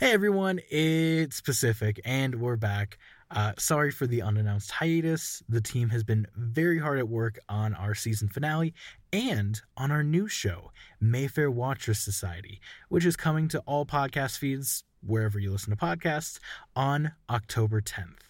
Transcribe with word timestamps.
Hey 0.00 0.12
everyone, 0.12 0.60
it's 0.70 1.42
Pacific, 1.42 2.00
and 2.06 2.36
we're 2.36 2.56
back. 2.56 2.96
Uh, 3.30 3.52
sorry 3.58 3.90
for 3.90 4.06
the 4.06 4.22
unannounced 4.22 4.70
hiatus. 4.70 5.42
The 5.46 5.60
team 5.60 5.90
has 5.90 6.02
been 6.02 6.26
very 6.34 6.78
hard 6.78 6.98
at 6.98 7.06
work 7.06 7.38
on 7.50 7.74
our 7.74 7.94
season 7.94 8.28
finale 8.28 8.72
and 9.12 9.60
on 9.76 9.90
our 9.90 10.02
new 10.02 10.26
show, 10.26 10.72
Mayfair 11.02 11.50
Watchers 11.50 11.98
Society, 11.98 12.62
which 12.88 13.04
is 13.04 13.14
coming 13.14 13.46
to 13.48 13.58
all 13.66 13.84
podcast 13.84 14.38
feeds, 14.38 14.84
wherever 15.02 15.38
you 15.38 15.52
listen 15.52 15.68
to 15.68 15.76
podcasts, 15.76 16.38
on 16.74 17.12
October 17.28 17.82
10th. 17.82 18.22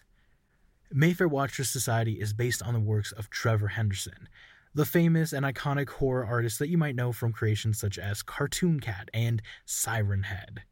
Mayfair 0.92 1.28
Watchers 1.28 1.70
Society 1.70 2.20
is 2.20 2.32
based 2.32 2.64
on 2.64 2.74
the 2.74 2.80
works 2.80 3.12
of 3.12 3.30
Trevor 3.30 3.68
Henderson, 3.68 4.28
the 4.74 4.84
famous 4.84 5.32
and 5.32 5.46
iconic 5.46 5.88
horror 5.88 6.26
artist 6.26 6.58
that 6.58 6.68
you 6.68 6.78
might 6.78 6.96
know 6.96 7.12
from 7.12 7.32
creations 7.32 7.78
such 7.78 7.96
as 7.96 8.24
Cartoon 8.24 8.80
Cat 8.80 9.08
and 9.14 9.40
Siren 9.66 10.24
Head. 10.24 10.64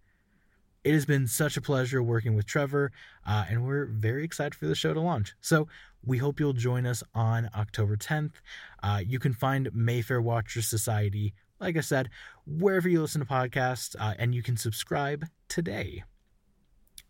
It 0.88 0.94
has 0.94 1.04
been 1.04 1.26
such 1.26 1.58
a 1.58 1.60
pleasure 1.60 2.02
working 2.02 2.34
with 2.34 2.46
Trevor, 2.46 2.92
uh, 3.26 3.44
and 3.50 3.66
we're 3.66 3.84
very 3.84 4.24
excited 4.24 4.54
for 4.54 4.66
the 4.66 4.74
show 4.74 4.94
to 4.94 5.00
launch. 5.02 5.34
So 5.42 5.68
we 6.02 6.16
hope 6.16 6.40
you'll 6.40 6.54
join 6.54 6.86
us 6.86 7.02
on 7.14 7.50
October 7.54 7.94
10th. 7.98 8.36
Uh, 8.82 9.02
you 9.06 9.18
can 9.18 9.34
find 9.34 9.68
Mayfair 9.74 10.22
Watchers 10.22 10.66
Society, 10.66 11.34
like 11.60 11.76
I 11.76 11.82
said, 11.82 12.08
wherever 12.46 12.88
you 12.88 13.02
listen 13.02 13.20
to 13.20 13.26
podcasts, 13.26 13.96
uh, 14.00 14.14
and 14.18 14.34
you 14.34 14.42
can 14.42 14.56
subscribe 14.56 15.26
today. 15.46 16.04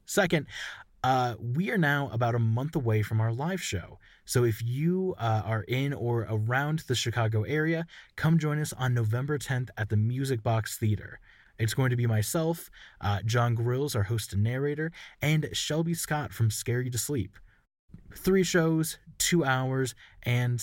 Second, 0.06 0.46
uh, 1.04 1.36
we 1.38 1.70
are 1.70 1.78
now 1.78 2.10
about 2.12 2.34
a 2.34 2.40
month 2.40 2.74
away 2.74 3.02
from 3.02 3.20
our 3.20 3.32
live 3.32 3.62
show. 3.62 4.00
So 4.24 4.42
if 4.42 4.60
you 4.60 5.14
uh, 5.18 5.42
are 5.44 5.62
in 5.62 5.92
or 5.92 6.26
around 6.28 6.80
the 6.88 6.96
Chicago 6.96 7.44
area, 7.44 7.86
come 8.16 8.40
join 8.40 8.58
us 8.58 8.72
on 8.72 8.92
November 8.92 9.38
10th 9.38 9.68
at 9.76 9.88
the 9.88 9.96
Music 9.96 10.42
Box 10.42 10.76
Theater. 10.76 11.20
It's 11.58 11.74
going 11.74 11.90
to 11.90 11.96
be 11.96 12.06
myself, 12.06 12.70
uh, 13.00 13.20
Jon 13.24 13.56
Grilz, 13.56 13.96
our 13.96 14.04
host 14.04 14.32
and 14.32 14.42
narrator, 14.42 14.92
and 15.20 15.48
Shelby 15.52 15.94
Scott 15.94 16.32
from 16.32 16.50
Scare 16.50 16.82
You 16.82 16.90
to 16.90 16.98
Sleep. 16.98 17.36
Three 18.14 18.44
shows, 18.44 18.98
two 19.18 19.44
hours, 19.44 19.94
and 20.22 20.62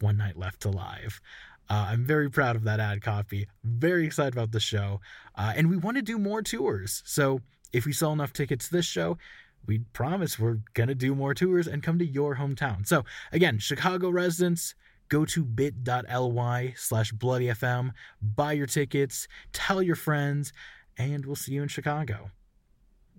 one 0.00 0.16
night 0.16 0.36
left 0.36 0.60
to 0.62 0.70
live. 0.70 1.20
Uh, 1.68 1.86
I'm 1.90 2.04
very 2.04 2.30
proud 2.30 2.54
of 2.54 2.64
that 2.64 2.80
ad 2.80 3.02
copy. 3.02 3.48
Very 3.64 4.06
excited 4.06 4.34
about 4.34 4.52
the 4.52 4.60
show. 4.60 5.00
Uh, 5.34 5.52
and 5.56 5.68
we 5.68 5.76
want 5.76 5.96
to 5.96 6.02
do 6.02 6.18
more 6.18 6.42
tours. 6.42 7.02
So 7.04 7.40
if 7.72 7.86
we 7.86 7.92
sell 7.92 8.12
enough 8.12 8.32
tickets 8.32 8.68
to 8.68 8.72
this 8.72 8.86
show, 8.86 9.18
we 9.66 9.78
promise 9.92 10.38
we're 10.38 10.60
going 10.74 10.88
to 10.88 10.94
do 10.94 11.14
more 11.14 11.34
tours 11.34 11.66
and 11.66 11.82
come 11.82 11.98
to 11.98 12.06
your 12.06 12.36
hometown. 12.36 12.86
So 12.86 13.04
again, 13.32 13.58
Chicago 13.58 14.10
residents, 14.10 14.74
go 15.08 15.24
to 15.24 15.44
bit.ly 15.44 16.74
slash 16.76 17.12
bloodyfm, 17.12 17.92
buy 18.20 18.52
your 18.52 18.66
tickets, 18.66 19.28
tell 19.52 19.82
your 19.82 19.96
friends, 19.96 20.52
and 20.98 21.26
we'll 21.26 21.36
see 21.36 21.52
you 21.52 21.62
in 21.62 21.68
Chicago. 21.68 22.30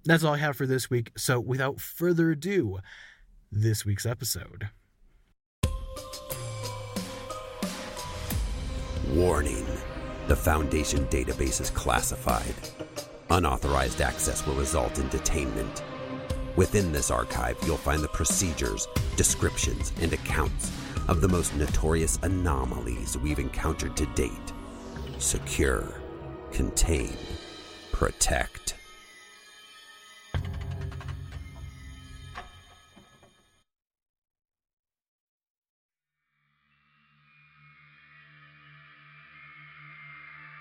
That's 0.06 0.24
all 0.24 0.34
I 0.34 0.38
have 0.38 0.56
for 0.56 0.66
this 0.66 0.90
week. 0.90 1.12
So 1.18 1.40
without 1.40 1.82
further 1.82 2.32
ado, 2.32 2.80
this 3.52 3.86
week's 3.86 4.06
episode. 4.06 4.70
Warning 9.10 9.66
the 10.28 10.36
Foundation 10.36 11.06
database 11.08 11.62
is 11.62 11.70
classified. 11.70 12.54
Unauthorized 13.30 14.02
access 14.02 14.46
will 14.46 14.56
result 14.56 15.00
in 15.00 15.06
detainment. 15.10 15.82
Within 16.58 16.92
this 16.92 17.12
archive, 17.12 17.58
you'll 17.66 17.78
find 17.78 18.04
the 18.04 18.10
procedures, 18.10 18.88
descriptions, 19.16 19.94
and 20.02 20.12
accounts 20.12 20.72
of 21.08 21.22
the 21.22 21.28
most 21.28 21.56
notorious 21.56 22.20
anomalies 22.24 23.18
we've 23.18 23.40
encountered 23.40 23.96
to 23.98 24.06
date. 24.08 24.54
Secure, 25.20 26.02
contain, 26.52 27.16
protect. 27.92 28.76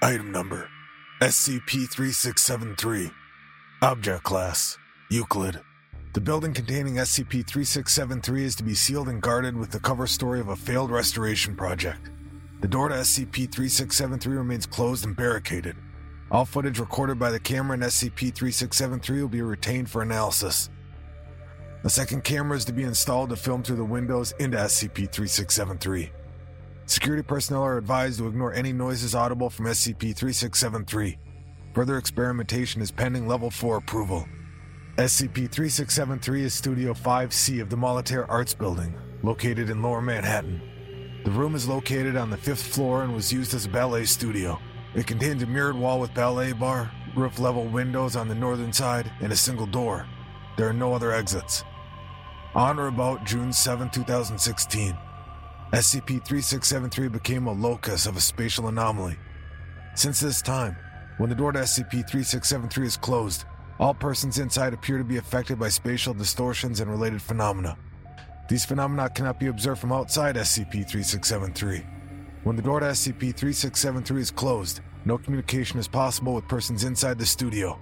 Item 0.03 0.31
number 0.31 0.69
SCP 1.21 1.89
3673. 1.89 3.11
Object 3.83 4.23
Class 4.23 4.79
Euclid. 5.11 5.61
The 6.17 6.23
building 6.23 6.55
containing 6.55 6.95
SCP 6.95 7.47
3673 7.47 8.45
is 8.45 8.55
to 8.55 8.63
be 8.63 8.73
sealed 8.73 9.11
and 9.11 9.21
guarded 9.21 9.55
with 9.55 9.71
the 9.71 9.79
cover 9.79 10.07
story 10.07 10.41
of 10.41 10.49
a 10.49 10.57
failed 10.57 10.91
restoration 10.91 11.55
project. 11.55 12.09
The 12.63 12.69
door 12.69 12.89
to 12.89 12.95
SCP 12.95 13.53
3673 13.53 14.35
remains 14.35 14.65
closed 14.65 15.05
and 15.05 15.15
barricaded. 15.15 15.77
All 16.31 16.47
footage 16.47 16.79
recorded 16.79 17.19
by 17.19 17.31
the 17.31 17.39
camera 17.39 17.77
in 17.77 17.83
SCP 17.83 18.35
3673 18.35 19.21
will 19.21 19.29
be 19.29 19.43
retained 19.43 19.91
for 19.91 20.01
analysis. 20.01 20.71
A 21.85 21.91
second 21.91 22.25
camera 22.25 22.57
is 22.57 22.65
to 22.65 22.73
be 22.73 22.85
installed 22.85 23.29
to 23.29 23.37
film 23.37 23.63
through 23.63 23.77
the 23.77 23.85
windows 23.85 24.33
into 24.39 24.57
SCP 24.57 25.13
3673. 25.13 26.13
Security 26.87 27.23
personnel 27.23 27.63
are 27.63 27.77
advised 27.77 28.21
to 28.21 28.27
ignore 28.27 28.55
any 28.55 28.73
noises 28.73 29.15
audible 29.15 29.51
from 29.51 29.67
SCP 29.67 30.17
3673. 30.17 31.19
Further 31.75 31.99
experimentation 31.99 32.81
is 32.81 32.91
pending 32.91 33.29
Level 33.29 33.51
4 33.51 33.77
approval. 33.77 34.27
SCP 34.97 35.51
3673 35.51 36.45
is 36.45 36.55
Studio 36.55 36.95
5C 36.95 37.61
of 37.61 37.69
the 37.69 37.77
Molitere 37.77 38.25
Arts 38.31 38.55
Building, 38.55 38.95
located 39.23 39.69
in 39.69 39.83
Lower 39.83 40.01
Manhattan. 40.01 40.63
The 41.23 41.31
room 41.33 41.55
is 41.55 41.69
located 41.69 42.17
on 42.17 42.31
the 42.31 42.37
fifth 42.39 42.63
floor 42.63 43.03
and 43.03 43.15
was 43.15 43.31
used 43.31 43.53
as 43.53 43.67
a 43.67 43.69
ballet 43.69 44.07
studio. 44.07 44.59
It 44.95 45.07
contains 45.07 45.43
a 45.43 45.47
mirrored 45.47 45.77
wall 45.77 46.01
with 46.01 46.15
ballet 46.15 46.55
bar, 46.55 46.91
roof 47.15 47.39
level 47.39 47.67
windows 47.67 48.17
on 48.17 48.27
the 48.27 48.35
northern 48.35 48.73
side, 48.73 49.13
and 49.21 49.31
a 49.31 49.37
single 49.37 49.67
door. 49.67 50.07
There 50.57 50.67
are 50.67 50.73
no 50.73 50.95
other 50.95 51.13
exits. 51.13 51.63
On 52.55 52.79
or 52.79 52.87
about 52.87 53.27
June 53.27 53.53
7, 53.53 53.91
2016, 53.91 54.97
SCP 55.75 56.25
3673 56.25 57.09
became 57.09 57.49
a 57.49 57.53
locus 57.53 58.07
of 58.07 58.17
a 58.17 58.21
spatial 58.23 58.69
anomaly. 58.69 59.19
Since 59.95 60.21
this 60.21 60.41
time, 60.41 60.75
when 61.19 61.29
the 61.29 61.37
door 61.37 61.53
to 61.53 61.59
SCP 61.59 62.09
3673 62.09 62.87
is 62.87 62.97
closed, 62.97 63.45
all 63.79 63.95
persons 63.95 64.39
inside 64.39 64.73
appear 64.73 64.99
to 64.99 65.05
be 65.05 65.19
affected 65.19 65.59
by 65.59 65.69
spatial 65.69 66.15
distortions 66.15 66.81
and 66.81 66.91
related 66.91 67.21
phenomena. 67.21 67.77
These 68.49 68.65
phenomena 68.65 69.11
cannot 69.11 69.41
be 69.41 69.49
observed 69.49 69.81
from 69.81 69.93
outside 69.93 70.37
SCP 70.37 70.89
3673. 70.89 71.85
When 72.45 72.57
the 72.57 72.63
door 72.63 72.81
to 72.81 72.87
SCP 72.87 73.35
3673 73.35 74.21
is 74.21 74.31
closed, 74.31 74.81
no 75.05 75.19
communication 75.19 75.79
is 75.79 75.89
possible 75.89 76.35
with 76.35 76.49
persons 76.49 76.85
inside 76.85 77.19
the 77.19 77.27
studio. 77.27 77.79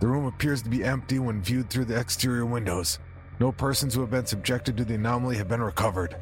The 0.00 0.06
room 0.06 0.26
appears 0.26 0.60
to 0.62 0.68
be 0.68 0.84
empty 0.84 1.18
when 1.18 1.40
viewed 1.40 1.70
through 1.70 1.86
the 1.86 1.98
exterior 1.98 2.44
windows. 2.44 2.98
No 3.40 3.52
persons 3.52 3.94
who 3.94 4.00
have 4.00 4.10
been 4.10 4.26
subjected 4.26 4.76
to 4.76 4.84
the 4.84 4.94
anomaly 4.94 5.36
have 5.36 5.48
been 5.48 5.62
recovered. 5.62 6.16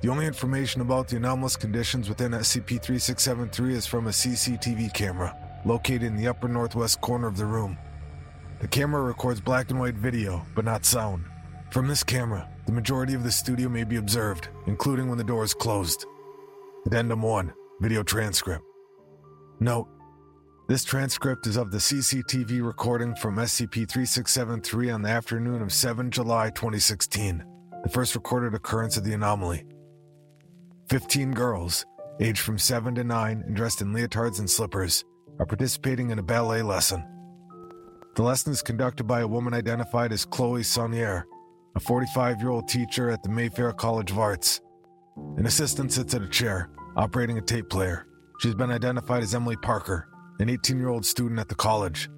The 0.00 0.08
only 0.08 0.26
information 0.26 0.80
about 0.80 1.08
the 1.08 1.16
anomalous 1.16 1.56
conditions 1.56 2.08
within 2.08 2.32
SCP 2.32 2.82
3673 2.82 3.74
is 3.74 3.86
from 3.86 4.06
a 4.06 4.10
CCTV 4.10 4.92
camera 4.92 5.36
located 5.64 6.04
in 6.04 6.16
the 6.16 6.28
upper 6.28 6.48
northwest 6.48 7.00
corner 7.00 7.26
of 7.26 7.36
the 7.36 7.44
room. 7.44 7.76
The 8.58 8.68
camera 8.68 9.02
records 9.02 9.40
black 9.40 9.70
and 9.70 9.78
white 9.78 9.96
video, 9.96 10.40
but 10.54 10.64
not 10.64 10.86
sound. 10.86 11.24
From 11.70 11.88
this 11.88 12.02
camera, 12.02 12.48
the 12.64 12.72
majority 12.72 13.12
of 13.12 13.22
the 13.22 13.30
studio 13.30 13.68
may 13.68 13.84
be 13.84 13.96
observed, 13.96 14.48
including 14.66 15.08
when 15.08 15.18
the 15.18 15.24
door 15.24 15.44
is 15.44 15.52
closed. 15.52 16.06
Addendum 16.86 17.20
1 17.20 17.52
Video 17.80 18.02
Transcript. 18.02 18.64
Note 19.60 19.88
This 20.68 20.84
transcript 20.84 21.46
is 21.46 21.56
of 21.56 21.70
the 21.70 21.78
CCTV 21.78 22.64
recording 22.64 23.14
from 23.16 23.36
SCP 23.36 23.90
3673 23.90 24.90
on 24.90 25.02
the 25.02 25.10
afternoon 25.10 25.60
of 25.60 25.72
7 25.72 26.10
July 26.10 26.48
2016, 26.48 27.44
the 27.82 27.90
first 27.90 28.14
recorded 28.14 28.54
occurrence 28.54 28.96
of 28.96 29.04
the 29.04 29.12
anomaly. 29.12 29.64
15 30.88 31.32
girls, 31.32 31.84
aged 32.20 32.40
from 32.40 32.58
7 32.58 32.94
to 32.94 33.04
9 33.04 33.44
and 33.46 33.54
dressed 33.54 33.82
in 33.82 33.92
leotards 33.92 34.38
and 34.38 34.48
slippers, 34.48 35.04
are 35.38 35.46
participating 35.46 36.08
in 36.08 36.18
a 36.18 36.22
ballet 36.22 36.62
lesson. 36.62 37.04
The 38.16 38.22
lesson 38.22 38.50
is 38.50 38.62
conducted 38.62 39.04
by 39.04 39.20
a 39.20 39.28
woman 39.28 39.52
identified 39.52 40.10
as 40.10 40.24
Chloe 40.24 40.62
Saunier, 40.62 41.24
a 41.74 41.80
45 41.80 42.40
year 42.40 42.48
old 42.48 42.66
teacher 42.66 43.10
at 43.10 43.22
the 43.22 43.28
Mayfair 43.28 43.74
College 43.74 44.10
of 44.10 44.18
Arts. 44.18 44.62
An 45.36 45.44
assistant 45.44 45.92
sits 45.92 46.14
at 46.14 46.22
a 46.22 46.28
chair, 46.28 46.70
operating 46.96 47.36
a 47.36 47.42
tape 47.42 47.68
player. 47.68 48.06
She's 48.40 48.54
been 48.54 48.70
identified 48.70 49.22
as 49.22 49.34
Emily 49.34 49.56
Parker, 49.56 50.08
an 50.40 50.48
18 50.48 50.78
year 50.78 50.88
old 50.88 51.04
student 51.04 51.38
at 51.38 51.48
the 51.48 51.54
college. 51.54 52.08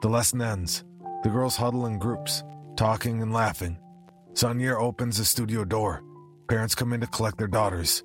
The 0.00 0.08
lesson 0.08 0.40
ends. 0.40 0.84
The 1.24 1.30
girls 1.30 1.56
huddle 1.56 1.86
in 1.86 1.98
groups, 1.98 2.44
talking 2.76 3.20
and 3.20 3.32
laughing. 3.32 3.80
Saunier 4.32 4.80
opens 4.80 5.18
the 5.18 5.24
studio 5.24 5.64
door. 5.64 6.04
Parents 6.48 6.76
come 6.76 6.92
in 6.92 7.00
to 7.00 7.08
collect 7.08 7.36
their 7.36 7.48
daughters. 7.48 8.04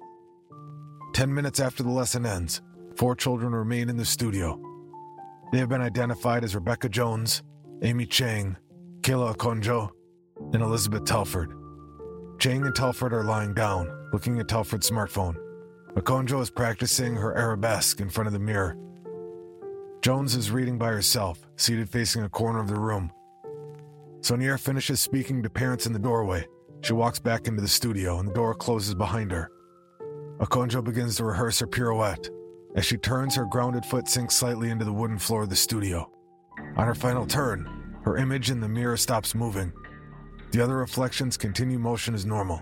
Ten 1.13 1.31
minutes 1.31 1.60
after 1.60 1.84
the 1.84 1.92
lesson 1.92 2.25
ends, 2.25 2.63
four 2.95 3.16
children 3.16 3.54
remain 3.54 3.90
in 3.90 3.98
the 3.98 4.06
studio. 4.06 4.60
They 5.51 5.57
have 5.57 5.69
been 5.69 5.81
identified 5.81 6.45
as 6.45 6.56
Rebecca 6.56 6.88
Jones, 6.88 7.44
Amy 7.81 8.06
Chang, 8.06 8.56
Kayla 9.01 9.36
Okonjo, 9.36 9.89
and 10.53 10.63
Elizabeth 10.63 11.03
Telford. 11.03 11.53
Chang 12.39 12.65
and 12.65 12.74
Telford 12.74 13.13
are 13.13 13.25
lying 13.25 13.53
down, 13.53 13.92
looking 14.13 14.39
at 14.39 14.48
Telford's 14.48 14.89
smartphone. 14.89 15.36
Okonjo 15.95 16.42
is 16.42 16.50
practicing 16.50 17.15
her 17.15 17.38
arabesque 17.38 18.00
in 18.00 18.09
front 18.09 18.27
of 18.27 18.33
the 18.33 18.39
mirror. 18.39 18.77
Jones 20.01 20.36
is 20.36 20.51
reading 20.51 20.77
by 20.77 20.88
herself, 20.88 21.45
seated 21.57 21.89
facing 21.89 22.24
a 22.24 22.30
corner 22.30 22.59
of 22.59 22.69
the 22.69 22.80
room. 22.80 23.12
Saunier 24.21 24.57
finishes 24.57 25.01
speaking 25.01 25.44
to 25.44 25.50
parents 25.50 25.86
in 25.86 25.92
the 25.92 26.00
doorway. 26.00 26.47
She 26.81 26.94
walks 26.94 27.19
back 27.19 27.47
into 27.47 27.62
the 27.62 27.68
studio 27.68 28.19
and 28.19 28.30
the 28.30 28.33
door 28.33 28.56
closes 28.56 28.95
behind 28.95 29.31
her. 29.31 29.51
Okonjo 30.39 30.81
begins 30.83 31.18
to 31.18 31.25
rehearse 31.25 31.59
her 31.59 31.68
pirouette. 31.68 32.30
As 32.75 32.85
she 32.85 32.97
turns, 32.97 33.35
her 33.35 33.45
grounded 33.45 33.85
foot 33.85 34.07
sinks 34.07 34.35
slightly 34.35 34.69
into 34.69 34.85
the 34.85 34.94
wooden 34.94 35.19
floor 35.19 35.44
of 35.44 35.50
the 35.50 35.56
studio. 35.56 36.09
On 36.77 36.88
her 36.88 36.95
final 36.95 37.25
turn, 37.25 38.00
her 38.03 38.18
image 38.18 38.50
in 38.50 38.62
the 38.62 38.69
mirror 38.69 38.97
stops 38.97 39.35
moving. 39.35 39.73
The 40.51 40.62
other 40.62 40.77
reflections 40.77 41.38
continue 41.38 41.79
motion 41.79 42.13
as 42.13 42.25
normal. 42.25 42.62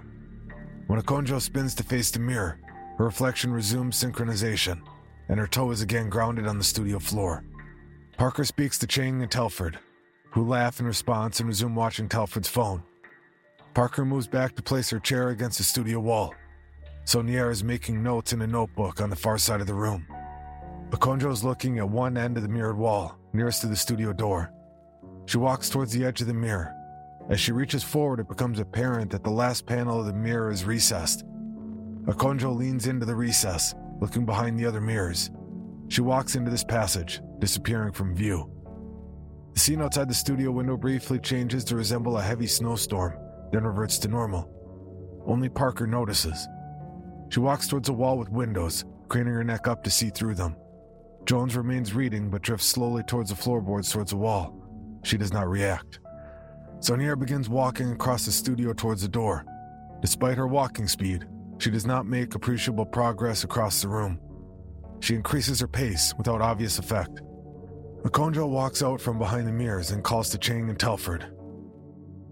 When 0.88 1.00
Okonjo 1.00 1.39
spins 1.39 1.75
to 1.75 1.83
face 1.83 2.09
the 2.11 2.19
mirror, 2.19 2.59
her 2.97 3.06
reflection 3.06 3.53
resumes 3.53 4.03
synchronization, 4.03 4.81
and 5.27 5.39
her 5.39 5.47
toe 5.47 5.71
is 5.71 5.81
again 5.81 6.09
grounded 6.09 6.47
on 6.47 6.57
the 6.57 6.63
studio 6.63 7.00
floor. 7.00 7.44
Parker 8.17 8.44
speaks 8.44 8.77
to 8.79 8.88
Chang 8.88 9.21
and 9.21 9.31
Telford, 9.31 9.79
who 10.31 10.44
laugh 10.45 10.79
in 10.79 10.85
response 10.85 11.39
and 11.39 11.47
resume 11.47 11.75
watching 11.75 12.09
Telford's 12.09 12.50
phone. 12.50 12.83
Parker 13.73 14.03
moves 14.03 14.27
back 14.27 14.56
to 14.56 14.63
place 14.63 14.89
her 14.89 15.00
chair 15.00 15.29
against 15.29 15.59
the 15.59 15.63
studio 15.63 16.00
wall. 16.00 16.33
Saunier 17.09 17.50
is 17.50 17.63
making 17.63 18.03
notes 18.03 18.33
in 18.33 18.44
a 18.44 18.45
notebook 18.45 19.01
on 19.01 19.09
the 19.09 19.15
far 19.15 19.39
side 19.39 19.61
of 19.61 19.65
the 19.65 19.73
room. 19.73 20.06
Okonjo 20.91 21.31
is 21.31 21.44
looking 21.44 21.79
at 21.79 21.89
one 21.89 22.15
end 22.15 22.38
of 22.38 22.44
the 22.44 22.50
mirrored 22.50 22.77
wall, 22.77 23.17
nearest 23.33 23.61
to 23.61 23.67
the 23.67 23.75
studio 23.75 24.13
door. 24.13 24.53
She 25.25 25.39
walks 25.39 25.71
towards 25.71 25.91
the 25.91 26.06
edge 26.06 26.21
of 26.21 26.27
the 26.27 26.35
mirror. 26.35 26.71
As 27.27 27.39
she 27.39 27.51
reaches 27.51 27.83
forward, 27.83 28.19
it 28.19 28.29
becomes 28.29 28.59
apparent 28.59 29.09
that 29.09 29.23
the 29.23 29.31
last 29.31 29.65
panel 29.65 30.00
of 30.00 30.06
the 30.06 30.13
mirror 30.13 30.51
is 30.51 30.65
recessed. 30.65 31.25
Okonjo 32.06 32.56
leans 32.56 32.85
into 32.85 33.07
the 33.07 33.15
recess, 33.15 33.73
looking 34.00 34.27
behind 34.27 34.59
the 34.59 34.67
other 34.67 34.79
mirrors. 34.79 35.31
She 35.88 36.01
walks 36.01 36.35
into 36.35 36.51
this 36.51 36.63
passage, 36.63 37.21
disappearing 37.39 37.94
from 37.94 38.15
view. 38.15 38.51
The 39.56 39.59
scene 39.59 39.81
outside 39.81 40.09
the 40.09 40.13
studio 40.13 40.51
window 40.51 40.77
briefly 40.77 41.17
changes 41.17 41.63
to 41.63 41.75
resemble 41.75 42.19
a 42.19 42.21
heavy 42.21 42.45
snowstorm, 42.45 43.17
then 43.51 43.63
reverts 43.63 43.97
to 43.97 44.07
normal. 44.09 44.47
Only 45.25 45.50
Parker 45.50 45.88
notices. 45.88 46.47
She 47.30 47.40
walks 47.40 47.68
towards 47.68 47.90
a 47.90 47.94
wall 47.94 48.18
with 48.18 48.30
windows, 48.30 48.86
craning 49.08 49.34
her 49.34 49.44
neck 49.44 49.68
up 49.68 49.84
to 49.84 49.92
see 49.92 50.10
through 50.10 50.36
them. 50.36 50.56
Jones 51.26 51.56
remains 51.56 51.94
reading 51.94 52.30
but 52.30 52.42
drifts 52.42 52.66
slowly 52.66 53.04
towards 53.04 53.30
the 53.30 53.36
floorboards 53.36 53.92
towards 53.92 54.12
the 54.12 54.18
wall. 54.18 54.56
She 55.04 55.18
does 55.18 55.31
not 55.31 55.48
react. 55.48 56.00
Saunier 56.80 57.20
begins 57.20 57.50
walking 57.50 57.92
across 57.92 58.26
the 58.26 58.31
studio 58.31 58.74
towards 58.74 59.02
the 59.02 59.08
door. 59.08 59.46
Despite 60.02 60.38
her 60.38 60.48
walking 60.48 60.88
speed, 60.88 61.28
she 61.60 61.70
does 61.70 61.86
not 61.86 62.06
make 62.06 62.36
appreciable 62.36 62.86
progress 62.86 63.44
across 63.44 63.81
the 63.81 63.90
room. 63.90 64.20
She 65.02 65.14
increases 65.16 65.60
her 65.60 65.68
pace 65.68 66.14
without 66.18 66.42
obvious 66.42 66.80
effect. 66.80 67.22
Okonjo 68.04 68.48
walks 68.48 68.81
out 68.81 69.02
from 69.02 69.20
behind 69.20 69.46
the 69.46 69.52
mirrors 69.52 69.92
and 69.92 70.04
calls 70.04 70.30
to 70.30 70.38
Chang 70.38 70.70
and 70.70 70.80
Telford. 70.80 71.31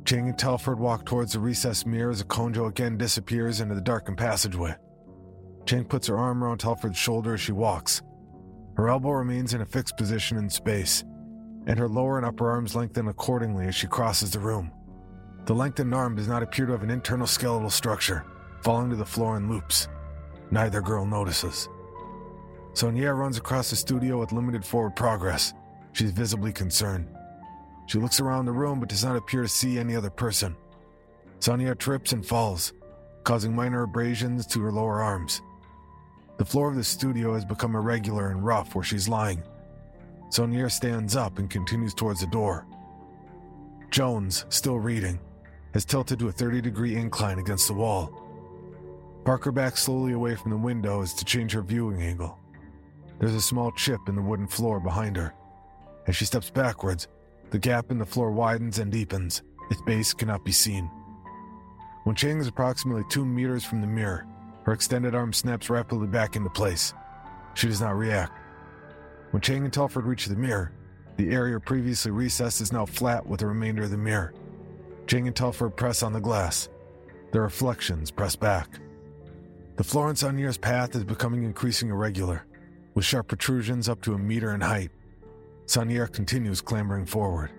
Chang 0.06 0.30
and 0.30 0.40
Telford 0.40 0.80
walk 0.80 1.06
towards 1.06 1.34
the 1.34 1.40
recessed 1.40 1.86
mirror 1.86 2.12
as 2.12 2.24
Okonjo 2.24 2.70
again 2.70 2.98
disappears 2.98 3.60
into 3.60 3.76
the 3.76 3.82
darkened 3.82 4.18
passageway. 4.18 4.74
Chang 5.68 5.84
puts 5.84 6.08
her 6.08 6.18
arm 6.18 6.44
around 6.44 6.60
Telford's 6.60 6.98
shoulder 6.98 7.34
as 7.34 7.42
she 7.42 7.52
walks. 7.52 8.02
Her 8.78 8.88
elbow 8.88 9.12
remains 9.12 9.54
in 9.54 9.62
a 9.62 9.66
fixed 9.66 9.98
position 9.98 10.38
in 10.38 10.50
space, 10.50 11.04
and 11.66 11.78
her 11.78 11.90
lower 11.90 12.18
and 12.18 12.26
upper 12.26 12.50
arms 12.50 12.74
lengthen 12.74 13.10
accordingly 13.10 13.68
as 13.68 13.76
she 13.76 13.86
crosses 13.86 14.32
the 14.32 14.40
room. 14.40 14.72
The 15.46 15.54
lengthened 15.54 15.94
arm 15.94 16.16
does 16.16 16.28
not 16.28 16.42
appear 16.42 16.66
to 16.68 16.72
have 16.72 16.84
an 16.84 16.90
internal 16.90 17.28
skeletal 17.28 17.70
structure, 17.70 18.24
falling 18.64 18.90
to 18.92 18.96
the 18.96 19.06
floor 19.06 19.36
in 19.36 19.50
loops. 19.50 19.90
Neither 20.52 20.82
girl 20.82 21.06
notices. 21.06 21.68
Saunier 22.72 23.18
runs 23.18 23.38
across 23.38 23.70
the 23.70 23.76
studio 23.76 24.20
with 24.20 24.32
limited 24.32 24.64
forward 24.64 24.96
progress. 24.96 25.54
She's 25.92 26.12
visibly 26.12 26.54
concerned. 26.54 27.10
She 27.88 27.98
looks 27.98 28.22
around 28.22 28.46
the 28.46 28.52
room 28.54 28.80
but 28.80 28.90
does 28.90 29.04
not 29.04 29.18
appear 29.18 29.42
to 29.42 29.50
see 29.50 29.80
any 29.80 29.96
other 29.98 30.10
person. 30.10 30.56
Saunier 31.40 31.78
trips 31.78 32.14
and 32.14 32.26
falls, 32.26 32.72
causing 33.24 33.54
minor 33.54 33.84
abrasions 33.84 34.48
to 34.48 34.62
her 34.62 34.72
lower 34.72 35.02
arms. 35.02 35.42
The 36.38 36.46
floor 36.46 36.70
of 36.70 36.76
the 36.76 36.84
studio 36.84 37.34
has 37.34 37.46
become 37.46 37.76
irregular 37.76 38.30
and 38.30 38.46
rough 38.46 38.76
where 38.76 38.84
she's 38.84 39.10
lying. 39.10 39.42
Saunier 40.30 40.72
stands 40.72 41.16
up 41.16 41.40
and 41.40 41.50
continues 41.50 41.94
towards 41.94 42.20
the 42.20 42.28
door. 42.28 42.66
Jones, 43.90 44.46
still 44.50 44.80
reading, 44.80 45.20
has 45.74 45.86
tilted 45.86 46.20
to 46.20 46.28
a 46.28 46.32
30 46.32 46.62
degree 46.62 46.96
incline 46.96 47.40
against 47.40 47.68
the 47.68 47.74
wall. 47.74 48.24
Parker 49.26 49.52
backs 49.52 49.84
slowly 49.84 50.14
away 50.14 50.36
from 50.36 50.52
the 50.52 50.58
window 50.58 51.02
as 51.02 51.14
to 51.16 51.26
change 51.26 51.54
her 51.54 51.62
viewing 51.62 52.02
angle. 52.02 52.38
There's 53.20 53.34
a 53.34 53.42
small 53.42 53.72
chip 53.72 54.02
in 54.08 54.16
the 54.16 54.22
wooden 54.22 54.48
floor 54.48 54.80
behind 54.80 55.18
her. 55.18 55.34
As 56.06 56.16
she 56.16 56.26
steps 56.26 56.50
backwards, 56.50 57.08
the 57.50 57.60
gap 57.60 57.92
in 57.92 57.98
the 57.98 58.06
floor 58.06 58.32
widens 58.32 58.80
and 58.80 58.92
deepens. 58.92 59.42
Its 59.72 59.82
base 59.82 60.14
cannot 60.14 60.46
be 60.46 60.52
seen. 60.52 60.90
When 62.04 62.16
Chang 62.16 62.40
is 62.40 62.48
approximately 62.48 63.04
two 63.10 63.26
meters 63.26 63.66
from 63.66 63.82
the 63.82 63.88
mirror, 63.88 64.26
her 64.68 64.74
extended 64.74 65.16
arm 65.16 65.32
snaps 65.32 65.70
rapidly 65.70 66.08
back 66.08 66.36
into 66.36 66.50
place. 66.50 66.94
She 67.54 67.68
does 67.68 67.80
not 67.80 67.96
react. 67.96 68.34
When 69.32 69.42
Chang 69.42 69.64
and 69.64 69.72
Telford 69.72 70.06
reach 70.06 70.26
the 70.26 70.36
mirror, 70.36 70.74
the 71.16 71.30
area 71.30 71.58
previously 71.58 72.12
recessed 72.12 72.60
is 72.60 72.74
now 72.74 72.86
flat 72.86 73.26
with 73.26 73.40
the 73.40 73.48
remainder 73.48 73.84
of 73.84 73.92
the 73.92 73.98
mirror. 73.98 74.34
Chang 75.08 75.26
and 75.26 75.34
Telford 75.34 75.78
press 75.78 76.04
on 76.04 76.12
the 76.12 76.20
glass. 76.20 76.68
Their 77.32 77.44
reflections 77.44 78.12
press 78.12 78.36
back. 78.36 78.68
The 79.78 79.86
floor 79.86 80.10
in 80.10 80.54
path 80.56 80.96
is 80.98 81.06
becoming 81.06 81.44
increasingly 81.44 81.94
irregular, 81.94 82.44
with 82.94 83.06
sharp 83.06 83.30
protrusions 83.30 83.88
up 83.88 84.02
to 84.02 84.16
a 84.16 84.20
meter 84.20 84.54
in 84.54 84.60
height. 84.60 84.92
Saunier 85.66 86.12
continues 86.12 86.60
clambering 86.60 87.06
forward. 87.06 87.52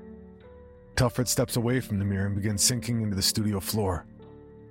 Telford 0.94 1.26
steps 1.26 1.56
away 1.56 1.80
from 1.80 1.98
the 2.00 2.04
mirror 2.04 2.26
and 2.26 2.36
begins 2.36 2.62
sinking 2.62 3.00
into 3.00 3.16
the 3.16 3.22
studio 3.22 3.60
floor. 3.60 4.04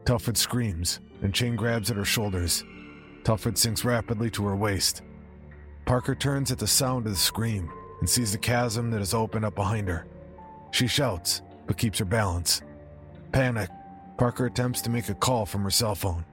Telford 0.08 0.38
screams, 0.38 1.02
and 1.22 1.34
Chang 1.34 1.58
grabs 1.58 1.92
at 1.92 1.98
her 1.98 2.06
shoulders. 2.06 2.64
Telford 3.26 3.58
sinks 3.58 3.84
rapidly 3.84 4.30
to 4.32 4.46
her 4.46 4.56
waist. 4.56 5.02
Parker 5.86 6.16
turns 6.16 6.50
at 6.50 6.58
the 6.58 6.66
sound 6.66 7.06
of 7.06 7.12
the 7.12 7.18
scream 7.18 7.70
and 8.00 8.10
sees 8.10 8.32
the 8.32 8.38
chasm 8.38 8.90
that 8.92 9.00
has 9.00 9.14
opened 9.14 9.44
up 9.44 9.56
behind 9.56 9.90
her. 9.90 10.08
She 10.72 10.88
shouts, 10.88 11.42
but 11.66 11.78
keeps 11.78 12.00
her 12.00 12.06
balance. 12.06 12.62
Panic, 13.34 13.70
Parker 14.18 14.46
attempts 14.46 14.80
to 14.84 14.90
make 14.90 15.10
a 15.10 15.14
call 15.14 15.46
from 15.46 15.64
her 15.64 15.70
cell 15.70 15.94
phone, 15.94 16.24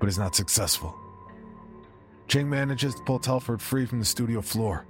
but 0.00 0.08
is 0.08 0.18
not 0.18 0.34
successful. 0.34 0.92
Chang 2.26 2.50
manages 2.50 2.96
to 2.96 3.02
pull 3.04 3.20
Telford 3.20 3.62
free 3.62 3.86
from 3.86 4.00
the 4.00 4.04
studio 4.04 4.40
floor. 4.40 4.86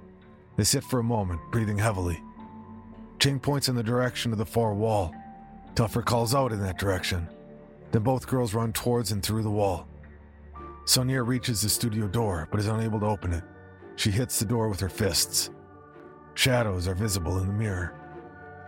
They 0.57 0.63
sit 0.63 0.83
for 0.83 0.97
a 0.99 1.03
moment, 1.03 1.41
breathing 1.51 1.77
heavily. 1.77 2.19
Chang 3.19 3.39
points 3.39 3.69
in 3.69 3.75
the 3.75 3.83
direction 3.83 4.31
of 4.31 4.39
the 4.39 4.47
far 4.47 4.73
wall. 4.73 5.13
Telford 5.75 6.05
calls 6.05 6.33
out 6.33 6.51
in 6.51 6.59
that 6.63 6.79
direction. 6.79 7.27
Then 7.91 8.03
both 8.03 8.27
girls 8.27 8.53
run 8.53 8.73
towards 8.73 9.11
and 9.11 9.21
through 9.21 9.43
the 9.43 9.49
wall. 9.49 9.87
Saunier 10.85 11.25
reaches 11.25 11.61
the 11.61 11.69
studio 11.69 12.07
door, 12.07 12.47
but 12.51 12.59
is 12.59 12.67
unable 12.67 12.99
to 12.99 13.05
open 13.05 13.33
it. 13.33 13.43
She 13.95 14.11
hits 14.11 14.39
the 14.39 14.45
door 14.45 14.69
with 14.69 14.79
her 14.79 14.89
fists. 14.89 15.51
Shadows 16.33 16.87
are 16.87 16.95
visible 16.95 17.37
in 17.39 17.47
the 17.47 17.53
mirror. 17.53 17.93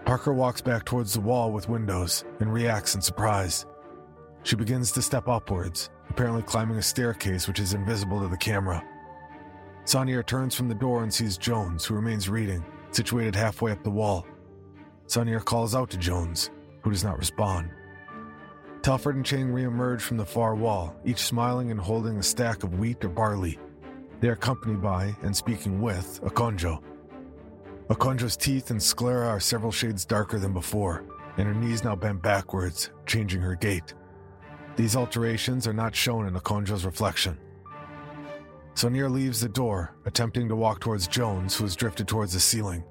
Parker 0.05 0.33
walks 0.33 0.61
back 0.61 0.83
towards 0.83 1.13
the 1.13 1.21
wall 1.21 1.51
with 1.51 1.69
windows 1.69 2.25
and 2.39 2.53
reacts 2.53 2.93
in 2.93 3.01
surprise. 3.01 3.65
She 4.43 4.57
begins 4.57 4.91
to 4.91 5.01
step 5.01 5.29
upwards, 5.29 5.89
apparently 6.09 6.43
climbing 6.43 6.77
a 6.77 6.81
staircase 6.81 7.47
which 7.47 7.59
is 7.59 7.73
invisible 7.73 8.21
to 8.21 8.27
the 8.27 8.37
camera. 8.37 8.83
Saunier 9.85 10.25
turns 10.25 10.55
from 10.55 10.67
the 10.67 10.75
door 10.75 11.03
and 11.03 11.13
sees 11.13 11.37
Jones, 11.37 11.85
who 11.85 11.95
remains 11.95 12.29
reading, 12.29 12.63
situated 12.91 13.35
halfway 13.35 13.71
up 13.71 13.83
the 13.83 13.89
wall. 13.89 14.27
Saunier 15.07 15.43
calls 15.43 15.75
out 15.75 15.89
to 15.91 15.97
Jones, 15.97 16.51
who 16.81 16.91
does 16.91 17.03
not 17.03 17.17
respond. 17.17 17.69
Telford 18.83 19.15
and 19.15 19.25
Chang 19.25 19.47
reemerge 19.47 20.01
from 20.01 20.17
the 20.17 20.25
far 20.25 20.55
wall, 20.55 20.93
each 21.05 21.19
smiling 21.19 21.71
and 21.71 21.79
holding 21.79 22.17
a 22.17 22.23
stack 22.23 22.63
of 22.63 22.79
wheat 22.79 23.01
or 23.05 23.07
barley. 23.07 23.57
They 24.19 24.27
are 24.27 24.33
accompanied 24.33 24.81
by, 24.81 25.15
and 25.21 25.33
speaking 25.33 25.79
with, 25.79 26.19
Okonjo. 26.21 26.83
Okonjo's 27.89 28.35
teeth 28.35 28.71
and 28.71 28.83
sclera 28.83 29.29
are 29.29 29.39
several 29.39 29.71
shades 29.71 30.03
darker 30.03 30.37
than 30.37 30.51
before, 30.51 31.05
and 31.37 31.47
her 31.47 31.53
knees 31.53 31.85
now 31.85 31.95
bent 31.95 32.21
backwards, 32.21 32.89
changing 33.05 33.39
her 33.39 33.55
gait. 33.55 33.93
These 34.75 34.97
alterations 34.97 35.65
are 35.65 35.73
not 35.73 35.95
shown 35.95 36.27
in 36.27 36.33
Okonjo's 36.33 36.83
reflection. 36.83 37.37
Saunier 38.75 39.09
leaves 39.09 39.39
the 39.39 39.47
door, 39.47 39.95
attempting 40.05 40.49
to 40.49 40.57
walk 40.57 40.81
towards 40.81 41.07
Jones, 41.07 41.55
who 41.55 41.63
has 41.63 41.77
drifted 41.77 42.09
towards 42.09 42.33
the 42.33 42.39
ceiling. 42.41 42.83